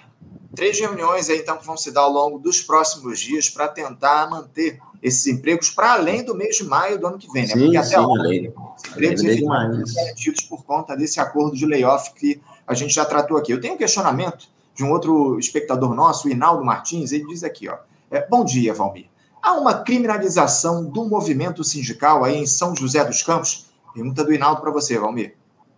Três 0.55 0.79
reuniões 0.79 1.31
aí, 1.31 1.39
então, 1.39 1.57
que 1.57 1.65
vão 1.65 1.77
se 1.77 1.91
dar 1.91 2.03
ao 2.03 2.12
longo 2.12 2.39
dos 2.39 2.61
próximos 2.61 3.19
dias 3.19 3.49
para 3.49 3.67
tentar 3.67 4.29
manter 4.29 4.79
esses 5.03 5.27
empregos 5.27 5.71
para 5.71 5.95
além 5.95 6.23
do 6.23 6.35
mês 6.35 6.57
de 6.57 6.65
maio 6.65 6.99
do 6.99 7.07
ano 7.07 7.17
que 7.17 7.33
vem, 7.33 7.47
né? 7.47 7.55
Sim, 7.55 7.61
Porque 7.61 7.77
até 7.79 7.87
sim, 7.87 7.97
os 7.97 8.89
empregos 8.91 9.23
estão 9.23 9.49
garantidos 9.95 10.43
por 10.43 10.65
conta 10.65 10.95
desse 10.95 11.19
acordo 11.19 11.57
de 11.57 11.65
layoff 11.65 12.12
que 12.12 12.43
a 12.67 12.75
gente 12.75 12.93
já 12.93 13.07
tratou 13.07 13.39
aqui. 13.39 13.53
Eu 13.53 13.61
tenho 13.61 13.75
um 13.75 13.79
questionamento 13.79 14.49
de 14.75 14.85
um 14.85 14.91
outro 14.91 15.39
espectador 15.39 15.95
nosso, 15.95 16.29
o 16.29 16.31
Inaldo 16.31 16.62
Martins, 16.62 17.12
ele 17.12 17.27
diz 17.27 17.43
aqui, 17.43 17.69
ó, 17.71 17.79
é, 18.11 18.27
bom 18.29 18.45
dia, 18.45 18.75
Valmir. 18.75 19.07
Há 19.43 19.55
uma 19.55 19.83
criminalização 19.83 20.85
do 20.85 21.07
movimento 21.07 21.65
sindical 21.65 22.23
aí 22.23 22.37
em 22.37 22.47
São 22.47 22.77
José 22.77 23.03
dos 23.03 23.23
Campos? 23.23 23.70
Pergunta 23.94 24.25
do 24.25 24.32
Inaldo 24.32 24.61
para 24.61 24.70
você, 24.70 24.99
Valmir. 24.99 25.35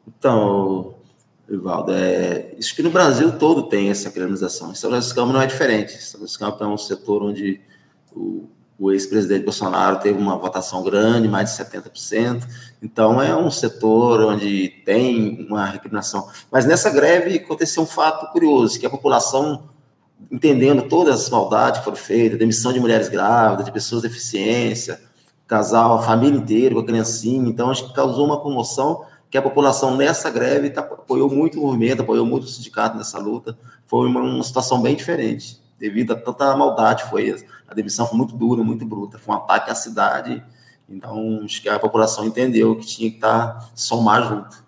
Então, 0.07 0.95
Ivaldo, 1.49 1.93
é, 1.93 2.55
isso 2.59 2.75
que 2.75 2.83
no 2.83 2.91
Brasil 2.91 3.39
todo 3.39 3.65
tem 3.65 3.91
essa 3.91 4.11
criminalização. 4.11 4.75
São 4.75 4.91
José 4.91 5.01
dos 5.01 5.13
Campos 5.13 5.33
não 5.35 5.43
é 5.43 5.47
diferente. 5.47 6.03
São 6.03 6.21
Campos 6.39 6.61
é 6.61 6.67
um 6.67 6.79
setor 6.79 7.23
onde 7.23 7.61
o 8.15 8.49
o 8.83 8.91
ex-presidente 8.91 9.45
Bolsonaro 9.45 10.01
teve 10.01 10.19
uma 10.19 10.37
votação 10.37 10.83
grande, 10.83 11.29
mais 11.29 11.51
de 11.51 11.65
70%. 11.65 12.43
Então, 12.83 13.23
é 13.23 13.35
um 13.37 13.49
setor 13.49 14.21
onde 14.23 14.69
tem 14.85 15.47
uma 15.49 15.67
recriminação. 15.67 16.29
Mas 16.51 16.67
nessa 16.67 16.91
greve 16.91 17.37
aconteceu 17.37 17.85
um 17.85 17.87
fato 17.87 18.33
curioso, 18.33 18.81
que 18.81 18.85
a 18.85 18.91
população, 18.91 19.69
entendendo 20.33 20.83
todas 20.89 21.23
as 21.23 21.31
maldades 21.31 21.79
que 21.79 21.85
foram 21.85 21.97
feitas, 21.97 22.37
demissão 22.37 22.73
de 22.73 22.81
mulheres 22.81 23.09
grávidas, 23.09 23.67
de 23.67 23.71
pessoas 23.71 24.03
de 24.03 24.09
deficiência, 24.09 25.01
casal, 25.53 25.99
a 25.99 26.03
família 26.03 26.39
inteira, 26.39 26.75
com 26.75 26.81
a 26.81 26.85
criancinha, 26.87 27.47
então 27.47 27.71
acho 27.71 27.87
que 27.87 27.93
causou 27.93 28.25
uma 28.25 28.41
comoção 28.41 29.05
que 29.31 29.37
a 29.37 29.43
população 29.43 29.95
nessa 29.95 30.31
greve 30.31 30.71
tá, 30.71 30.81
apoiou 30.81 31.29
muito 31.29 31.59
o 31.59 31.67
movimento, 31.67 32.01
apoiou 32.01 32.25
muito 32.25 32.45
o 32.45 32.49
sindicato 32.49 32.97
nessa 32.97 33.19
luta. 33.19 33.59
Foi 33.87 34.09
uma, 34.09 34.21
uma 34.21 34.43
situação 34.43 34.81
bem 34.81 34.97
diferente 34.97 35.61
devido 35.79 36.13
a 36.13 36.17
tanta 36.17 36.57
maldade 36.57 37.05
foi 37.11 37.37
a 37.69 37.75
demissão 37.75 38.07
foi 38.07 38.17
muito 38.17 38.37
dura, 38.37 38.63
muito 38.63 38.87
bruta, 38.87 39.19
foi 39.19 39.35
um 39.35 39.39
ataque 39.39 39.71
à 39.71 39.75
cidade. 39.75 40.43
Então, 40.89 41.43
acho 41.45 41.61
que 41.61 41.69
a 41.69 41.79
população 41.79 42.25
entendeu 42.25 42.77
que 42.77 42.87
tinha 42.87 43.11
que 43.11 43.17
estar 43.17 43.71
somar 43.75 44.27
junto. 44.27 44.65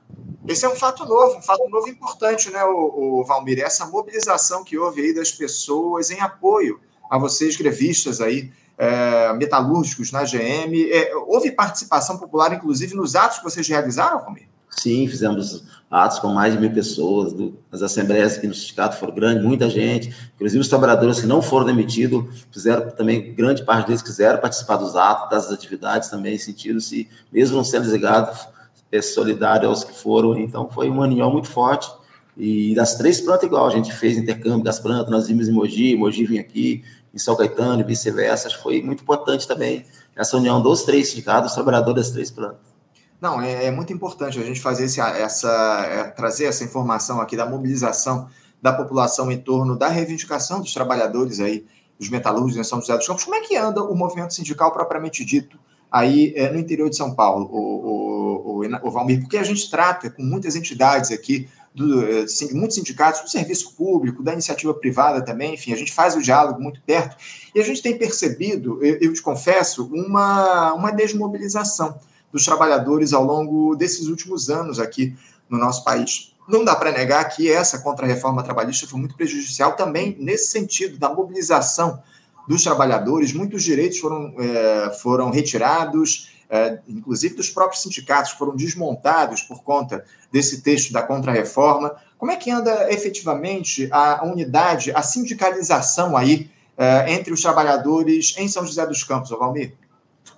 Esse 0.46 0.66
é 0.66 0.68
um 0.68 0.76
fato 0.76 1.04
novo, 1.06 1.38
um 1.38 1.42
fato 1.42 1.66
novo 1.68 1.88
importante, 1.88 2.50
né, 2.50 2.64
o, 2.64 3.20
o 3.20 3.24
Valmir? 3.24 3.60
Essa 3.60 3.86
mobilização 3.86 4.64
que 4.64 4.76
houve 4.76 5.00
aí 5.00 5.14
das 5.14 5.30
pessoas 5.30 6.10
em 6.10 6.20
apoio 6.20 6.80
a 7.08 7.16
vocês, 7.16 7.56
grevistas 7.56 8.20
aí, 8.20 8.50
é, 8.76 9.32
metalúrgicos 9.34 10.12
na 10.12 10.24
GM. 10.24 10.90
É, 10.90 11.14
houve 11.26 11.50
participação 11.50 12.18
popular, 12.18 12.52
inclusive, 12.52 12.94
nos 12.94 13.14
atos 13.14 13.38
que 13.38 13.44
vocês 13.44 13.66
realizaram, 13.68 14.20
Valmir? 14.20 14.48
Sim, 14.70 15.06
fizemos 15.06 15.64
atos 15.90 16.18
com 16.18 16.28
mais 16.28 16.52
de 16.52 16.60
mil 16.60 16.72
pessoas. 16.72 17.32
Do, 17.32 17.56
as 17.70 17.82
assembleias 17.82 18.36
aqui 18.36 18.46
no 18.46 18.54
sindicato 18.54 18.96
foram 18.96 19.14
grandes, 19.14 19.44
muita 19.44 19.70
gente. 19.70 20.14
Inclusive, 20.34 20.60
os 20.60 20.68
trabalhadores 20.68 21.20
que 21.20 21.26
não 21.26 21.40
foram 21.40 21.66
demitidos 21.66 22.44
fizeram 22.50 22.90
também, 22.90 23.32
grande 23.34 23.64
parte 23.64 23.86
deles 23.86 24.02
quiseram 24.02 24.40
participar 24.40 24.76
dos 24.76 24.96
atos, 24.96 25.30
das 25.30 25.52
atividades 25.52 26.08
também, 26.08 26.36
sentindo-se, 26.36 27.08
mesmo 27.32 27.56
não 27.56 27.64
sendo 27.64 27.82
desligados, 27.82 28.48
é 28.90 29.00
solidário 29.00 29.68
aos 29.68 29.84
que 29.84 29.94
foram. 29.94 30.36
Então, 30.38 30.68
foi 30.68 30.88
uma 30.88 31.04
união 31.04 31.30
muito 31.30 31.48
forte. 31.48 31.88
E 32.36 32.74
das 32.74 32.96
três 32.96 33.20
plantas, 33.20 33.44
igual, 33.44 33.66
a 33.68 33.70
gente 33.70 33.92
fez 33.92 34.16
intercâmbio 34.16 34.64
das 34.64 34.80
plantas, 34.80 35.10
nós 35.10 35.28
vimos 35.28 35.48
em 35.48 35.52
Mogi, 35.52 35.94
Mogi 35.94 36.26
vinha 36.26 36.40
aqui, 36.40 36.82
em 37.14 37.18
São 37.18 37.36
Caetano 37.36 37.80
e 37.80 37.84
vice-versa. 37.84 38.50
Foi 38.62 38.82
muito 38.82 39.02
importante 39.02 39.46
também 39.46 39.86
essa 40.16 40.36
união 40.36 40.60
dos 40.60 40.82
três 40.82 41.10
sindicatos, 41.10 41.54
trabalhadores 41.54 42.06
das 42.06 42.10
três 42.12 42.30
plantas. 42.30 42.74
Não, 43.20 43.40
é, 43.40 43.66
é, 43.66 43.70
muito 43.70 43.92
importante 43.92 44.38
a 44.38 44.42
gente 44.42 44.60
fazer 44.60 44.84
esse, 44.84 45.00
essa, 45.00 45.86
é, 45.88 46.04
trazer 46.04 46.44
essa 46.44 46.64
informação 46.64 47.20
aqui 47.20 47.36
da 47.36 47.46
mobilização 47.46 48.28
da 48.60 48.72
população 48.72 49.30
em 49.30 49.38
torno 49.38 49.76
da 49.76 49.88
reivindicação 49.88 50.60
dos 50.60 50.72
trabalhadores 50.72 51.38
aí, 51.38 51.66
dos 51.98 52.08
metalúrgicos 52.08 52.56
em 52.56 52.64
São 52.64 52.80
José 52.80 52.96
dos 52.96 53.06
Campos. 53.06 53.22
Como 53.22 53.36
é 53.36 53.40
que 53.40 53.56
anda 53.56 53.82
o 53.82 53.94
movimento 53.94 54.32
sindical 54.32 54.72
propriamente 54.72 55.22
dito 55.22 55.58
aí 55.92 56.32
é, 56.34 56.50
no 56.50 56.58
interior 56.58 56.88
de 56.88 56.96
São 56.96 57.14
Paulo, 57.14 57.46
o, 57.52 58.60
o, 58.60 58.62
o, 58.62 58.88
o 58.88 58.90
Valmir? 58.90 59.20
Porque 59.20 59.36
a 59.36 59.42
gente 59.42 59.70
trata 59.70 60.10
com 60.10 60.22
muitas 60.22 60.56
entidades 60.56 61.10
aqui, 61.10 61.46
do, 61.74 62.04
é, 62.06 62.24
muitos 62.52 62.76
sindicatos 62.76 63.22
do 63.22 63.28
serviço 63.28 63.74
público, 63.74 64.22
da 64.22 64.32
iniciativa 64.32 64.72
privada 64.72 65.24
também, 65.24 65.54
enfim, 65.54 65.72
a 65.72 65.76
gente 65.76 65.92
faz 65.92 66.14
o 66.14 66.22
diálogo 66.22 66.62
muito 66.62 66.80
perto 66.82 67.16
e 67.54 67.60
a 67.60 67.64
gente 67.64 67.82
tem 67.82 67.98
percebido, 67.98 68.82
eu, 68.84 68.98
eu 69.00 69.12
te 69.12 69.20
confesso, 69.20 69.90
uma, 69.92 70.72
uma 70.72 70.92
desmobilização 70.92 71.98
dos 72.32 72.44
trabalhadores 72.44 73.12
ao 73.12 73.24
longo 73.24 73.74
desses 73.74 74.06
últimos 74.06 74.48
anos 74.48 74.78
aqui 74.78 75.16
no 75.48 75.58
nosso 75.58 75.82
país. 75.84 76.32
Não 76.48 76.64
dá 76.64 76.76
para 76.76 76.92
negar 76.92 77.24
que 77.24 77.50
essa 77.50 77.78
contra-reforma 77.78 78.42
trabalhista 78.42 78.86
foi 78.86 79.00
muito 79.00 79.16
prejudicial 79.16 79.74
também 79.74 80.16
nesse 80.20 80.50
sentido 80.50 80.98
da 80.98 81.08
mobilização 81.08 82.02
dos 82.46 82.62
trabalhadores. 82.62 83.32
Muitos 83.32 83.62
direitos 83.62 83.98
foram, 83.98 84.34
é, 84.38 84.90
foram 85.00 85.30
retirados, 85.30 86.33
é, 86.54 86.78
inclusive 86.86 87.34
dos 87.34 87.50
próprios 87.50 87.82
sindicatos, 87.82 88.30
foram 88.30 88.54
desmontados 88.54 89.42
por 89.42 89.64
conta 89.64 90.04
desse 90.30 90.62
texto 90.62 90.92
da 90.92 91.02
contra-reforma. 91.02 91.96
Como 92.16 92.30
é 92.30 92.36
que 92.36 92.48
anda 92.48 92.92
efetivamente 92.92 93.88
a 93.90 94.24
unidade, 94.24 94.92
a 94.94 95.02
sindicalização 95.02 96.16
aí 96.16 96.48
é, 96.78 97.12
entre 97.12 97.32
os 97.32 97.42
trabalhadores 97.42 98.36
em 98.38 98.46
São 98.46 98.64
José 98.64 98.86
dos 98.86 99.02
Campos, 99.02 99.30
Valmir? 99.30 99.72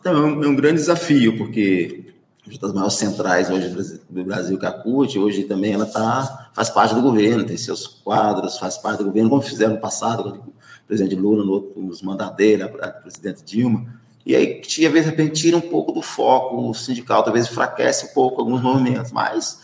Então, 0.00 0.16
é 0.16 0.20
um, 0.20 0.44
é 0.44 0.49
um 0.49 0.56
grande 0.56 0.76
desafio, 0.76 1.37
porque 1.37 2.14
uma 2.46 2.58
das 2.58 2.73
maiores 2.73 2.94
centrais 2.94 3.50
hoje 3.50 4.00
do 4.08 4.25
Brasil, 4.25 4.58
que 4.58 4.64
é 4.64 4.68
a 4.70 4.73
CUT, 4.73 5.18
hoje 5.18 5.44
também 5.44 5.75
ela 5.75 5.85
tá, 5.85 6.49
faz 6.54 6.70
parte 6.70 6.94
do 6.94 7.02
governo, 7.02 7.44
tem 7.44 7.58
seus 7.58 7.87
quadros, 7.87 8.56
faz 8.56 8.78
parte 8.78 9.00
do 9.00 9.04
governo, 9.06 9.28
como 9.28 9.42
fizeram 9.42 9.75
no 9.75 9.80
passado, 9.80 10.23
quando 10.23 10.38
o 10.38 10.54
presidente 10.87 11.14
Lula, 11.14 11.44
no 11.44 11.52
outro, 11.52 11.82
nos 11.82 12.00
mandatos 12.00 12.37
dele, 12.38 12.62
a, 12.62 12.66
a 12.66 12.90
presidente 12.90 13.44
Dilma. 13.44 14.05
E 14.26 14.35
aí, 14.35 14.61
de 14.61 14.88
repente, 14.88 15.40
tira 15.40 15.56
um 15.56 15.61
pouco 15.61 15.92
do 15.92 16.02
foco 16.02 16.75
sindical, 16.75 17.23
talvez 17.23 17.47
enfraquece 17.47 18.06
um 18.06 18.09
pouco 18.09 18.40
alguns 18.40 18.61
movimentos, 18.61 19.12
mas 19.12 19.61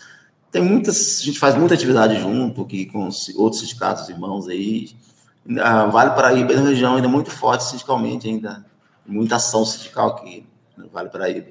tem 0.49 0.61
muitas, 0.61 1.19
a 1.19 1.23
gente 1.23 1.37
faz 1.37 1.53
muita 1.55 1.73
atividade 1.73 2.17
junto 2.17 2.61
aqui 2.61 2.85
com 2.85 3.05
os 3.05 3.27
outros 3.35 3.61
sindicatos 3.61 4.07
irmãos 4.07 4.47
aí. 4.47 4.95
Vale 5.91 6.11
Paraíba 6.11 6.53
é 6.53 6.55
uma 6.55 6.69
região 6.69 6.95
ainda 6.95 7.09
muito 7.09 7.29
forte 7.29 7.65
sindicalmente, 7.65 8.29
ainda 8.29 8.65
muita 9.05 9.35
ação 9.35 9.65
sindical 9.65 10.11
aqui 10.11 10.47
no 10.77 10.87
Vale 10.87 11.09
Paraíba. 11.09 11.49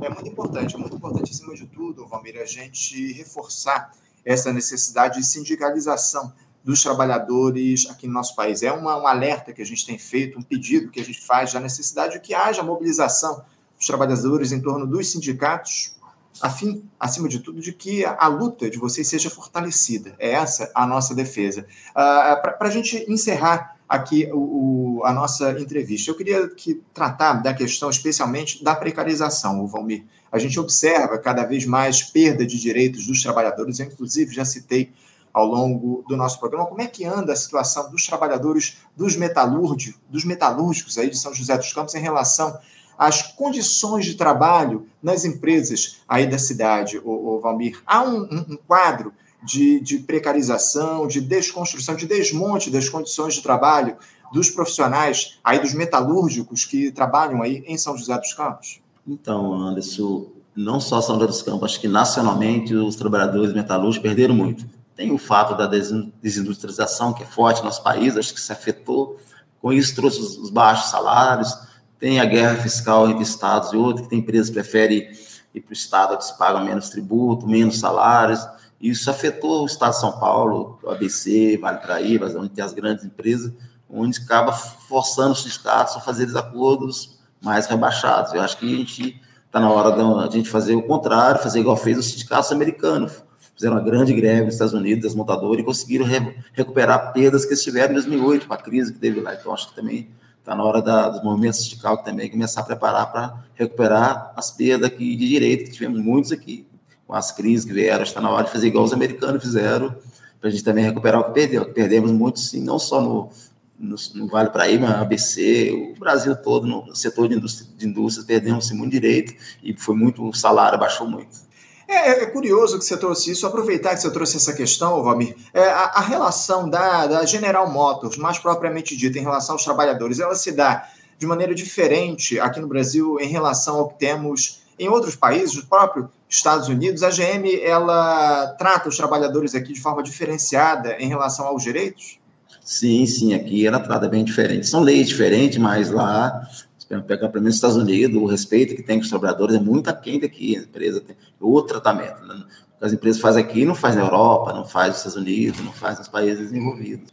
É 0.00 0.08
muito 0.08 0.28
importante, 0.28 0.76
é 0.76 0.78
muito 0.78 0.94
importante, 0.94 1.32
acima 1.32 1.56
de 1.56 1.66
tudo, 1.66 2.06
Valmir, 2.06 2.40
a 2.40 2.46
gente 2.46 3.12
reforçar 3.14 3.90
essa 4.24 4.52
necessidade 4.52 5.18
de 5.18 5.26
sindicalização 5.26 6.32
dos 6.64 6.82
trabalhadores 6.82 7.88
aqui 7.90 8.06
no 8.06 8.14
nosso 8.14 8.34
país. 8.34 8.62
É 8.62 8.72
uma, 8.72 8.96
um 8.96 9.06
alerta 9.06 9.52
que 9.52 9.60
a 9.60 9.66
gente 9.66 9.84
tem 9.84 9.98
feito, 9.98 10.38
um 10.38 10.42
pedido 10.42 10.90
que 10.90 10.98
a 10.98 11.04
gente 11.04 11.20
faz 11.20 11.52
da 11.52 11.60
necessidade 11.60 12.14
de 12.14 12.20
que 12.20 12.32
haja 12.32 12.62
mobilização 12.62 13.44
dos 13.76 13.86
trabalhadores 13.86 14.50
em 14.50 14.60
torno 14.60 14.86
dos 14.86 15.12
sindicatos, 15.12 15.94
a 16.40 16.48
fim, 16.48 16.82
acima 16.98 17.28
de 17.28 17.38
tudo, 17.40 17.60
de 17.60 17.72
que 17.72 18.04
a, 18.04 18.16
a 18.18 18.28
luta 18.28 18.70
de 18.70 18.78
vocês 18.78 19.06
seja 19.06 19.28
fortalecida. 19.28 20.16
É 20.18 20.30
essa 20.30 20.70
a 20.74 20.86
nossa 20.86 21.14
defesa. 21.14 21.66
Uh, 21.90 22.42
Para 22.58 22.68
a 22.68 22.70
gente 22.70 23.04
encerrar 23.12 23.74
aqui 23.88 24.28
o, 24.32 25.00
o, 25.00 25.04
a 25.04 25.12
nossa 25.12 25.52
entrevista. 25.60 26.10
Eu 26.10 26.16
queria 26.16 26.48
que 26.48 26.80
tratar 26.92 27.34
da 27.34 27.52
questão 27.52 27.90
especialmente 27.90 28.64
da 28.64 28.74
precarização, 28.74 29.62
o 29.62 29.66
Valmir. 29.66 30.04
A 30.32 30.38
gente 30.38 30.58
observa 30.58 31.18
cada 31.18 31.44
vez 31.44 31.64
mais 31.64 32.02
perda 32.02 32.44
de 32.44 32.58
direitos 32.58 33.06
dos 33.06 33.22
trabalhadores, 33.22 33.78
eu 33.78 33.86
inclusive 33.86 34.34
já 34.34 34.44
citei 34.44 34.90
ao 35.34 35.44
longo 35.44 36.04
do 36.08 36.16
nosso 36.16 36.38
programa 36.38 36.66
como 36.66 36.80
é 36.80 36.86
que 36.86 37.04
anda 37.04 37.32
a 37.32 37.36
situação 37.36 37.90
dos 37.90 38.06
trabalhadores 38.06 38.78
dos 38.96 39.16
metalúrgicos, 39.16 40.00
dos 40.08 40.24
metalúrgicos 40.24 40.96
aí 40.96 41.10
de 41.10 41.18
São 41.18 41.34
José 41.34 41.58
dos 41.58 41.72
Campos 41.72 41.96
em 41.96 42.00
relação 42.00 42.56
às 42.96 43.20
condições 43.20 44.04
de 44.06 44.14
trabalho 44.14 44.86
nas 45.02 45.24
empresas 45.24 46.00
aí 46.08 46.28
da 46.28 46.38
cidade, 46.38 47.00
o, 47.04 47.40
Valmir. 47.40 47.82
Há 47.84 48.04
um, 48.04 48.22
um, 48.22 48.44
um 48.50 48.56
quadro 48.56 49.12
de, 49.42 49.80
de 49.80 49.98
precarização, 49.98 51.08
de 51.08 51.20
desconstrução, 51.20 51.96
de 51.96 52.06
desmonte 52.06 52.70
das 52.70 52.88
condições 52.88 53.34
de 53.34 53.42
trabalho 53.42 53.96
dos 54.32 54.48
profissionais 54.48 55.38
aí 55.42 55.58
dos 55.58 55.74
metalúrgicos 55.74 56.64
que 56.64 56.92
trabalham 56.92 57.42
aí 57.42 57.64
em 57.66 57.76
São 57.76 57.96
José 57.96 58.16
dos 58.16 58.32
Campos? 58.32 58.80
Então, 59.06 59.52
Anderson, 59.52 60.28
não 60.56 60.80
só 60.80 61.00
São 61.00 61.16
José 61.16 61.26
dos 61.26 61.42
Campos, 61.42 61.72
acho 61.72 61.80
que 61.80 61.88
nacionalmente 61.88 62.74
os 62.74 62.94
trabalhadores 62.94 63.52
metalúrgicos 63.52 63.98
perderam 63.98 64.34
muito. 64.34 64.64
Tem 64.96 65.10
o 65.12 65.18
fato 65.18 65.56
da 65.56 65.66
desindustrialização 65.66 67.12
que 67.12 67.22
é 67.22 67.26
forte 67.26 67.58
no 67.58 67.64
nosso 67.64 67.82
país, 67.82 68.16
acho 68.16 68.32
que 68.32 68.40
se 68.40 68.52
afetou. 68.52 69.18
Com 69.60 69.72
isso 69.72 69.94
trouxe 69.94 70.20
os 70.20 70.50
baixos 70.50 70.90
salários. 70.90 71.56
Tem 71.98 72.20
a 72.20 72.24
guerra 72.24 72.56
fiscal 72.56 73.08
entre 73.08 73.22
estados 73.22 73.72
e 73.72 73.76
outros, 73.76 74.02
que 74.02 74.10
tem 74.10 74.18
empresas 74.20 74.48
que 74.48 74.54
preferem 74.54 75.10
ir 75.54 75.60
para 75.60 75.70
o 75.70 75.72
estado 75.72 76.16
que 76.16 76.24
se 76.24 76.36
pagam 76.36 76.64
menos 76.64 76.90
tributo, 76.90 77.46
menos 77.46 77.78
salários. 77.78 78.46
Isso 78.80 79.10
afetou 79.10 79.62
o 79.62 79.66
estado 79.66 79.92
de 79.92 80.00
São 80.00 80.12
Paulo, 80.12 80.78
o 80.82 80.90
ABC, 80.90 81.56
Vale 81.56 81.78
Paraíba, 81.78 82.26
onde 82.36 82.50
tem 82.50 82.62
as 82.62 82.74
grandes 82.74 83.04
empresas, 83.04 83.52
onde 83.88 84.20
acaba 84.20 84.52
forçando 84.52 85.32
os 85.32 85.42
sindicatos 85.42 85.96
a 85.96 86.00
fazer 86.00 86.26
desacordos 86.26 87.18
mais 87.40 87.66
rebaixados. 87.66 88.32
Eu 88.32 88.42
acho 88.42 88.58
que 88.58 88.66
a 88.66 88.76
gente 88.76 89.20
está 89.46 89.58
na 89.58 89.70
hora 89.70 89.92
de 89.92 90.02
a 90.02 90.30
gente 90.30 90.50
fazer 90.50 90.74
o 90.74 90.82
contrário, 90.82 91.42
fazer 91.42 91.60
igual 91.60 91.76
fez 91.76 91.96
os 91.98 92.10
sindicatos 92.10 92.52
americanos. 92.52 93.22
Fizeram 93.54 93.76
uma 93.76 93.82
grande 93.82 94.12
greve 94.12 94.46
nos 94.46 94.54
Estados 94.54 94.74
Unidos, 94.74 95.04
das 95.04 95.14
montadoras, 95.14 95.60
e 95.60 95.64
conseguiram 95.64 96.04
re 96.04 96.34
recuperar 96.52 97.12
perdas 97.12 97.44
que 97.44 97.52
eles 97.52 97.62
tiveram 97.62 97.90
em 97.90 97.94
2008, 97.94 98.48
com 98.48 98.54
a 98.54 98.56
crise 98.56 98.92
que 98.92 98.98
teve 98.98 99.20
lá. 99.20 99.34
Então, 99.34 99.52
acho 99.52 99.70
que 99.70 99.76
também 99.76 100.08
está 100.38 100.54
na 100.54 100.62
hora 100.62 100.82
da, 100.82 101.08
dos 101.08 101.22
movimentos 101.22 101.62
sindicais 101.62 102.02
também 102.02 102.30
começar 102.30 102.60
a 102.60 102.64
preparar 102.64 103.10
para 103.10 103.44
recuperar 103.54 104.32
as 104.36 104.50
perdas 104.50 104.88
aqui 104.88 105.16
de 105.16 105.28
direito, 105.28 105.64
que 105.64 105.70
tivemos 105.70 106.00
muitos 106.00 106.32
aqui 106.32 106.66
com 107.06 107.14
as 107.14 107.30
crises 107.30 107.64
que 107.64 107.72
vieram, 107.72 108.02
está 108.02 108.20
na 108.20 108.30
hora 108.30 108.44
de 108.44 108.50
fazer 108.50 108.66
igual 108.66 108.84
os 108.84 108.92
americanos 108.92 109.42
fizeram, 109.42 109.94
para 110.40 110.48
a 110.48 110.50
gente 110.50 110.64
também 110.64 110.84
recuperar 110.84 111.20
o 111.20 111.24
que 111.24 111.32
perdeu. 111.32 111.64
Perdemos 111.72 112.10
muito, 112.10 112.40
sim, 112.40 112.62
não 112.62 112.78
só 112.78 113.00
no, 113.00 113.30
no, 113.78 113.96
no 114.14 114.26
Vale 114.28 114.50
Paraíba, 114.50 114.88
ABC, 114.88 115.94
o 115.96 115.98
Brasil 115.98 116.34
todo, 116.36 116.66
no 116.66 116.94
setor 116.94 117.28
de 117.28 117.36
indústria, 117.36 117.70
de 117.76 117.86
indústria 117.86 118.26
perdemos 118.26 118.70
muito 118.72 118.92
direito 118.92 119.34
e 119.62 119.74
foi 119.74 119.94
muito, 119.94 120.28
o 120.28 120.34
salário 120.34 120.78
baixou 120.78 121.08
muito. 121.08 121.44
É, 121.86 122.22
é, 122.22 122.26
curioso 122.26 122.78
que 122.78 122.84
você 122.84 122.96
trouxe 122.96 123.30
isso, 123.30 123.46
aproveitar 123.46 123.94
que 123.94 124.00
você 124.00 124.10
trouxe 124.10 124.36
essa 124.36 124.52
questão, 124.52 125.02
Valmir, 125.02 125.36
é, 125.52 125.64
a, 125.64 125.84
a, 125.84 126.00
relação 126.00 126.68
da, 126.68 127.06
da 127.06 127.26
General 127.26 127.70
Motors, 127.70 128.16
mais 128.16 128.38
propriamente 128.38 128.96
dita, 128.96 129.18
em 129.18 129.22
relação 129.22 129.54
aos 129.54 129.64
trabalhadores, 129.64 130.18
ela 130.18 130.34
se 130.34 130.52
dá 130.52 130.88
de 131.18 131.26
maneira 131.26 131.54
diferente 131.54 132.40
aqui 132.40 132.58
no 132.58 132.66
Brasil 132.66 133.18
em 133.20 133.28
relação 133.28 133.76
ao 133.76 133.88
que 133.88 133.98
temos 133.98 134.64
em 134.78 134.88
outros 134.88 135.14
países, 135.14 135.56
o 135.56 135.66
próprio 135.66 136.10
Estados 136.28 136.68
Unidos, 136.68 137.02
a 137.02 137.10
GM 137.10 137.60
ela 137.62 138.48
trata 138.58 138.88
os 138.88 138.96
trabalhadores 138.96 139.54
aqui 139.54 139.72
de 139.72 139.80
forma 139.80 140.02
diferenciada 140.02 140.96
em 140.98 141.08
relação 141.08 141.46
aos 141.46 141.62
direitos? 141.62 142.18
Sim, 142.60 143.06
sim, 143.06 143.34
aqui 143.34 143.66
ela 143.66 143.78
trata 143.78 144.08
bem 144.08 144.24
diferente. 144.24 144.66
São 144.66 144.80
leis 144.80 145.06
diferentes, 145.06 145.58
mas 145.58 145.90
lá, 145.90 146.48
pegar 146.88 147.28
para 147.28 147.40
mim 147.40 147.46
nos 147.46 147.56
Estados 147.56 147.76
Unidos, 147.76 148.20
o 148.20 148.26
respeito 148.26 148.74
que 148.74 148.82
tem 148.82 148.98
com 148.98 149.04
os 149.04 149.10
trabalhadores 149.10 149.56
é 149.56 149.60
muito 149.60 149.88
aquém 149.88 150.20
daqui. 150.20 150.56
A 150.56 150.60
empresa 150.60 151.00
tem 151.00 151.16
outro 151.40 151.80
tratamento. 151.80 152.24
Né? 152.26 152.44
As 152.80 152.92
empresas 152.92 153.20
fazem 153.20 153.42
aqui, 153.42 153.64
não 153.64 153.74
faz 153.74 153.94
na 153.94 154.02
Europa, 154.02 154.52
não 154.52 154.66
faz 154.66 154.88
nos 154.88 154.96
Estados 154.98 155.16
Unidos, 155.16 155.60
não 155.60 155.72
faz 155.72 155.98
nos 155.98 156.08
países 156.08 156.50
desenvolvidos. 156.50 157.12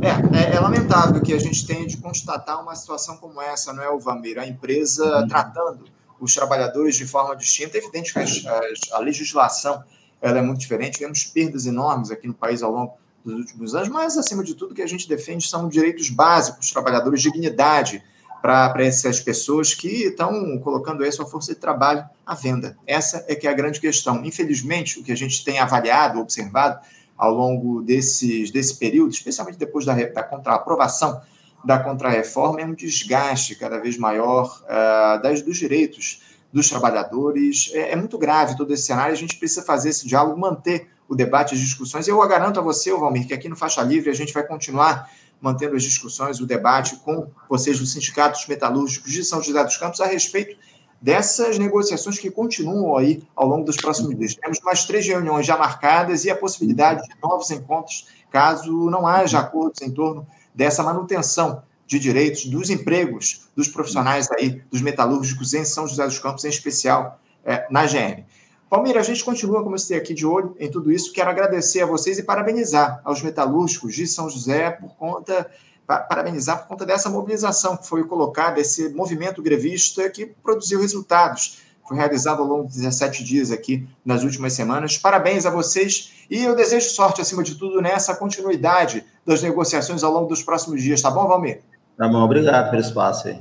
É, 0.00 0.52
é, 0.52 0.56
é, 0.56 0.60
lamentável 0.60 1.20
que 1.20 1.32
a 1.32 1.38
gente 1.38 1.66
tenha 1.66 1.86
de 1.86 1.96
constatar 1.98 2.60
uma 2.60 2.74
situação 2.74 3.16
como 3.16 3.40
essa, 3.40 3.72
não 3.72 3.82
é, 3.82 3.90
o 3.90 3.98
Vamir? 3.98 4.38
A 4.38 4.46
empresa 4.46 5.20
uhum. 5.20 5.28
tratando 5.28 5.84
os 6.20 6.34
trabalhadores 6.34 6.96
de 6.96 7.06
forma 7.06 7.36
distinta. 7.36 7.76
É 7.76 7.80
evidente 7.80 8.12
que 8.12 8.18
a, 8.18 8.60
a 8.92 8.98
legislação 8.98 9.82
ela 10.20 10.38
é 10.38 10.42
muito 10.42 10.60
diferente. 10.60 10.94
Tivemos 10.94 11.24
perdas 11.24 11.66
enormes 11.66 12.10
aqui 12.10 12.26
no 12.26 12.34
país 12.34 12.62
ao 12.62 12.72
longo 12.72 12.94
dos 13.24 13.34
últimos 13.34 13.74
anos, 13.74 13.88
mas, 13.88 14.18
acima 14.18 14.42
de 14.42 14.54
tudo, 14.54 14.72
o 14.72 14.74
que 14.74 14.82
a 14.82 14.86
gente 14.86 15.08
defende 15.08 15.46
são 15.46 15.68
direitos 15.68 16.10
básicos 16.10 16.70
trabalhadores, 16.70 17.22
dignidade 17.22 18.02
para 18.42 18.84
essas 18.84 19.20
pessoas 19.20 19.72
que 19.72 20.06
estão 20.06 20.58
colocando 20.58 21.04
aí 21.04 21.12
sua 21.12 21.24
força 21.24 21.54
de 21.54 21.60
trabalho 21.60 22.04
à 22.26 22.34
venda. 22.34 22.76
Essa 22.84 23.24
é 23.28 23.36
que 23.36 23.46
é 23.46 23.50
a 23.50 23.54
grande 23.54 23.80
questão. 23.80 24.24
Infelizmente, 24.24 24.98
o 24.98 25.04
que 25.04 25.12
a 25.12 25.16
gente 25.16 25.44
tem 25.44 25.60
avaliado, 25.60 26.18
observado 26.18 26.80
ao 27.16 27.32
longo 27.32 27.82
desses, 27.82 28.50
desse 28.50 28.76
período, 28.76 29.12
especialmente 29.12 29.56
depois 29.56 29.84
da, 29.84 29.94
da 29.94 30.24
contra, 30.24 30.54
aprovação 30.54 31.22
da 31.64 31.78
contrarreforma, 31.78 32.60
é 32.60 32.64
um 32.64 32.74
desgaste 32.74 33.54
cada 33.54 33.78
vez 33.78 33.96
maior 33.96 34.60
uh, 34.64 35.22
das, 35.22 35.40
dos 35.40 35.56
direitos 35.56 36.20
dos 36.52 36.68
trabalhadores. 36.68 37.70
É, 37.72 37.92
é, 37.92 37.96
muito 37.96 38.18
grave 38.18 38.56
todo 38.56 38.74
esse 38.74 38.82
cenário, 38.82 39.12
a 39.12 39.16
gente 39.16 39.36
precisa 39.36 39.62
fazer 39.62 39.90
esse 39.90 40.04
diálogo, 40.04 40.38
manter 40.38 40.88
o 41.08 41.14
debate, 41.14 41.54
as 41.54 41.60
discussões. 41.60 42.08
Eu 42.08 42.18
garanto 42.26 42.58
a 42.58 42.62
você, 42.62 42.92
Valmir, 42.92 43.28
que 43.28 43.34
aqui 43.34 43.48
no 43.48 43.54
Faixa 43.54 43.82
Livre 43.82 44.10
a 44.10 44.14
gente 44.14 44.32
vai 44.32 44.42
continuar 44.44 45.08
mantendo 45.42 45.74
as 45.74 45.82
discussões, 45.82 46.40
o 46.40 46.46
debate 46.46 46.96
com 46.96 47.26
vocês 47.48 47.78
dos 47.78 47.92
sindicatos 47.92 48.46
metalúrgicos 48.46 49.12
de 49.12 49.24
São 49.24 49.42
José 49.42 49.62
dos 49.64 49.76
Campos 49.76 50.00
a 50.00 50.06
respeito 50.06 50.56
dessas 51.00 51.58
negociações 51.58 52.16
que 52.16 52.30
continuam 52.30 52.96
aí 52.96 53.24
ao 53.34 53.48
longo 53.48 53.64
dos 53.64 53.76
próximos 53.76 54.16
dias. 54.16 54.36
Temos 54.36 54.60
mais 54.60 54.84
três 54.84 55.04
reuniões 55.04 55.44
já 55.44 55.58
marcadas 55.58 56.24
e 56.24 56.30
a 56.30 56.36
possibilidade 56.36 57.02
de 57.02 57.14
novos 57.20 57.50
encontros, 57.50 58.06
caso 58.30 58.88
não 58.88 59.04
haja 59.04 59.40
acordos 59.40 59.82
em 59.82 59.90
torno 59.90 60.24
dessa 60.54 60.82
manutenção 60.84 61.64
de 61.88 61.98
direitos 61.98 62.46
dos 62.46 62.70
empregos 62.70 63.48
dos 63.56 63.66
profissionais 63.66 64.30
aí, 64.30 64.62
dos 64.70 64.80
metalúrgicos 64.80 65.52
em 65.54 65.64
São 65.64 65.88
José 65.88 66.04
dos 66.04 66.20
Campos, 66.20 66.44
em 66.44 66.48
especial 66.48 67.18
é, 67.44 67.66
na 67.68 67.84
GM. 67.84 68.24
Palmeira, 68.72 69.00
a 69.00 69.02
gente 69.02 69.22
continua, 69.22 69.62
como 69.62 69.74
eu 69.74 69.78
citei 69.78 69.98
aqui, 69.98 70.14
de 70.14 70.24
olho 70.24 70.56
em 70.58 70.70
tudo 70.70 70.90
isso. 70.90 71.12
Quero 71.12 71.28
agradecer 71.28 71.82
a 71.82 71.86
vocês 71.86 72.18
e 72.18 72.22
parabenizar 72.22 73.02
aos 73.04 73.20
metalúrgicos 73.20 73.94
de 73.94 74.06
São 74.06 74.30
José 74.30 74.70
por 74.70 74.96
conta, 74.96 75.46
parabenizar 75.86 76.62
por 76.62 76.68
conta 76.68 76.86
dessa 76.86 77.10
mobilização 77.10 77.76
que 77.76 77.86
foi 77.86 78.02
colocada, 78.04 78.58
esse 78.58 78.88
movimento 78.88 79.42
grevista 79.42 80.08
que 80.08 80.24
produziu 80.24 80.80
resultados. 80.80 81.58
Foi 81.86 81.98
realizado 81.98 82.40
ao 82.40 82.48
longo 82.48 82.66
de 82.66 82.72
17 82.76 83.22
dias 83.22 83.50
aqui 83.50 83.86
nas 84.02 84.22
últimas 84.22 84.54
semanas. 84.54 84.96
Parabéns 84.96 85.44
a 85.44 85.50
vocês 85.50 86.24
e 86.30 86.42
eu 86.42 86.56
desejo 86.56 86.88
sorte, 86.88 87.20
acima 87.20 87.42
de 87.42 87.56
tudo, 87.56 87.82
nessa 87.82 88.16
continuidade 88.16 89.04
das 89.26 89.42
negociações 89.42 90.02
ao 90.02 90.10
longo 90.10 90.28
dos 90.28 90.42
próximos 90.42 90.82
dias. 90.82 91.02
Tá 91.02 91.10
bom, 91.10 91.28
Valmir? 91.28 91.60
Tá 91.98 92.08
bom, 92.08 92.22
obrigado 92.22 92.70
pelo 92.70 92.80
espaço 92.80 93.28
aí. 93.28 93.38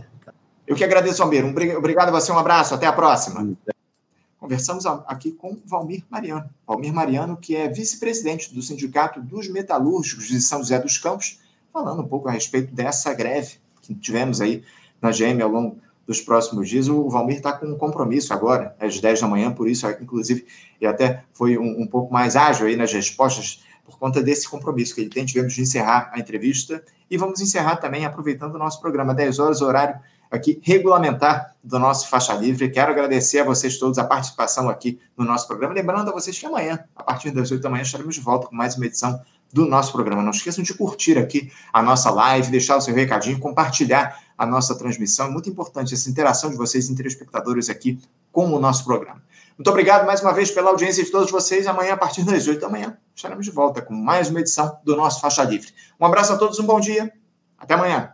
Eu 0.68 0.76
que 0.76 0.84
agradeço, 0.84 1.20
Valmir. 1.20 1.46
Um, 1.46 1.52
obrigado 1.78 2.10
a 2.10 2.12
você, 2.12 2.34
um 2.34 2.38
abraço, 2.38 2.76
até 2.76 2.86
a 2.86 2.92
próxima. 2.92 3.56
Conversamos 4.42 4.88
aqui 4.88 5.32
com 5.34 5.56
Valmir 5.64 6.04
Mariano. 6.10 6.50
Valmir 6.66 6.92
Mariano, 6.92 7.38
que 7.38 7.56
é 7.56 7.70
vice-presidente 7.70 8.52
do 8.52 8.60
Sindicato 8.60 9.22
dos 9.22 9.48
Metalúrgicos 9.48 10.28
de 10.28 10.42
São 10.42 10.58
José 10.58 10.80
dos 10.80 10.98
Campos, 10.98 11.40
falando 11.72 12.02
um 12.02 12.08
pouco 12.08 12.28
a 12.28 12.32
respeito 12.32 12.74
dessa 12.74 13.14
greve 13.14 13.58
que 13.84 13.94
tivemos 13.94 14.42
aí 14.42 14.64
na 15.00 15.12
GM 15.12 15.40
ao 15.44 15.50
longo 15.50 15.78
dos 16.08 16.22
próximos 16.22 16.68
dias. 16.68 16.88
O 16.88 17.08
Valmir 17.08 17.38
está 17.38 17.54
com 17.54 17.68
um 17.68 17.78
compromisso 17.78 18.34
agora, 18.34 18.76
às 18.80 19.00
10 19.00 19.22
da 19.22 19.28
manhã, 19.28 19.54
por 19.54 19.70
isso, 19.70 19.88
inclusive, 20.02 20.48
e 20.82 20.88
até 20.88 21.24
foi 21.34 21.60
um, 21.60 21.84
um 21.84 21.86
pouco 21.86 22.12
mais 22.12 22.36
ágil 22.36 22.66
aí 22.66 22.76
nas 22.76 22.92
respostas 22.92 23.64
por 23.86 24.00
conta 24.00 24.24
desse 24.24 24.50
compromisso 24.50 24.96
que 24.96 25.02
ele 25.02 25.12
tem. 25.12 25.24
Tivemos 25.24 25.54
de 25.54 25.62
encerrar 25.62 26.10
a 26.12 26.20
entrevista 26.20 26.84
e 27.12 27.16
vamos 27.16 27.42
encerrar 27.42 27.76
também 27.76 28.06
aproveitando 28.06 28.56
o 28.56 28.58
nosso 28.58 28.82
programa 28.82 29.14
10 29.14 29.38
horas, 29.38 29.62
horário 29.62 30.00
aqui 30.32 30.60
regulamentar 30.64 31.54
do 31.62 31.78
nosso 31.78 32.08
Faixa 32.08 32.34
Livre. 32.34 32.70
Quero 32.70 32.92
agradecer 32.92 33.40
a 33.40 33.44
vocês 33.44 33.78
todos 33.78 34.00
a 34.00 34.04
participação 34.06 34.70
aqui 34.70 35.00
no 35.18 35.26
nosso 35.26 35.46
programa. 35.46 35.74
Lembrando 35.74 36.10
a 36.10 36.14
vocês 36.14 36.40
que 36.40 36.46
amanhã, 36.46 36.80
a 36.96 37.04
partir 37.04 37.32
das 37.32 37.52
8 37.52 37.62
da 37.62 37.70
manhã, 37.70 37.84
estaremos 37.84 38.16
de 38.16 38.22
volta 38.22 38.48
com 38.48 38.56
mais 38.56 38.78
uma 38.78 38.86
edição 38.86 39.22
do 39.52 39.66
nosso 39.66 39.92
programa. 39.92 40.24
Não 40.24 40.32
esqueçam 40.32 40.64
de 40.64 40.74
curtir 40.74 41.18
aqui 41.18 41.52
a 41.74 41.84
nossa 41.84 42.10
live, 42.10 42.50
deixar 42.50 42.78
o 42.78 42.82
seu 42.82 42.96
recadinho, 42.96 43.38
compartilhar 43.40 44.18
a 44.38 44.46
nossa 44.46 44.74
transmissão. 44.76 45.28
É 45.28 45.30
muito 45.30 45.50
importante 45.50 45.94
essa 45.94 46.10
interação 46.10 46.50
de 46.50 46.56
vocês, 46.56 46.88
telespectadores, 46.88 47.70
aqui 47.70 48.00
com 48.32 48.50
o 48.52 48.60
nosso 48.60 48.86
programa. 48.86 49.22
Muito 49.58 49.70
obrigado 49.70 50.06
mais 50.06 50.22
uma 50.22 50.34
vez 50.34 50.50
pela 50.50 50.70
audiência 50.70 51.04
de 51.04 51.12
todos 51.12 51.30
vocês. 51.30 51.68
Amanhã, 51.68 51.94
a 51.94 51.98
partir 51.98 52.24
das 52.24 52.48
8 52.48 52.60
da 52.60 52.70
manhã, 52.70 52.98
estaremos 53.14 53.46
de 53.46 53.52
volta 53.52 53.82
com 53.82 53.94
mais 53.94 54.30
uma 54.30 54.40
edição 54.40 54.80
do 54.84 54.96
nosso 54.96 55.20
Faixa 55.20 55.44
Livre. 55.44 55.72
Um 56.00 56.06
abraço 56.06 56.34
a 56.34 56.38
todos, 56.38 56.58
um 56.58 56.66
bom 56.66 56.80
dia. 56.80 57.14
Até 57.60 57.76
amanhã. 57.76 58.14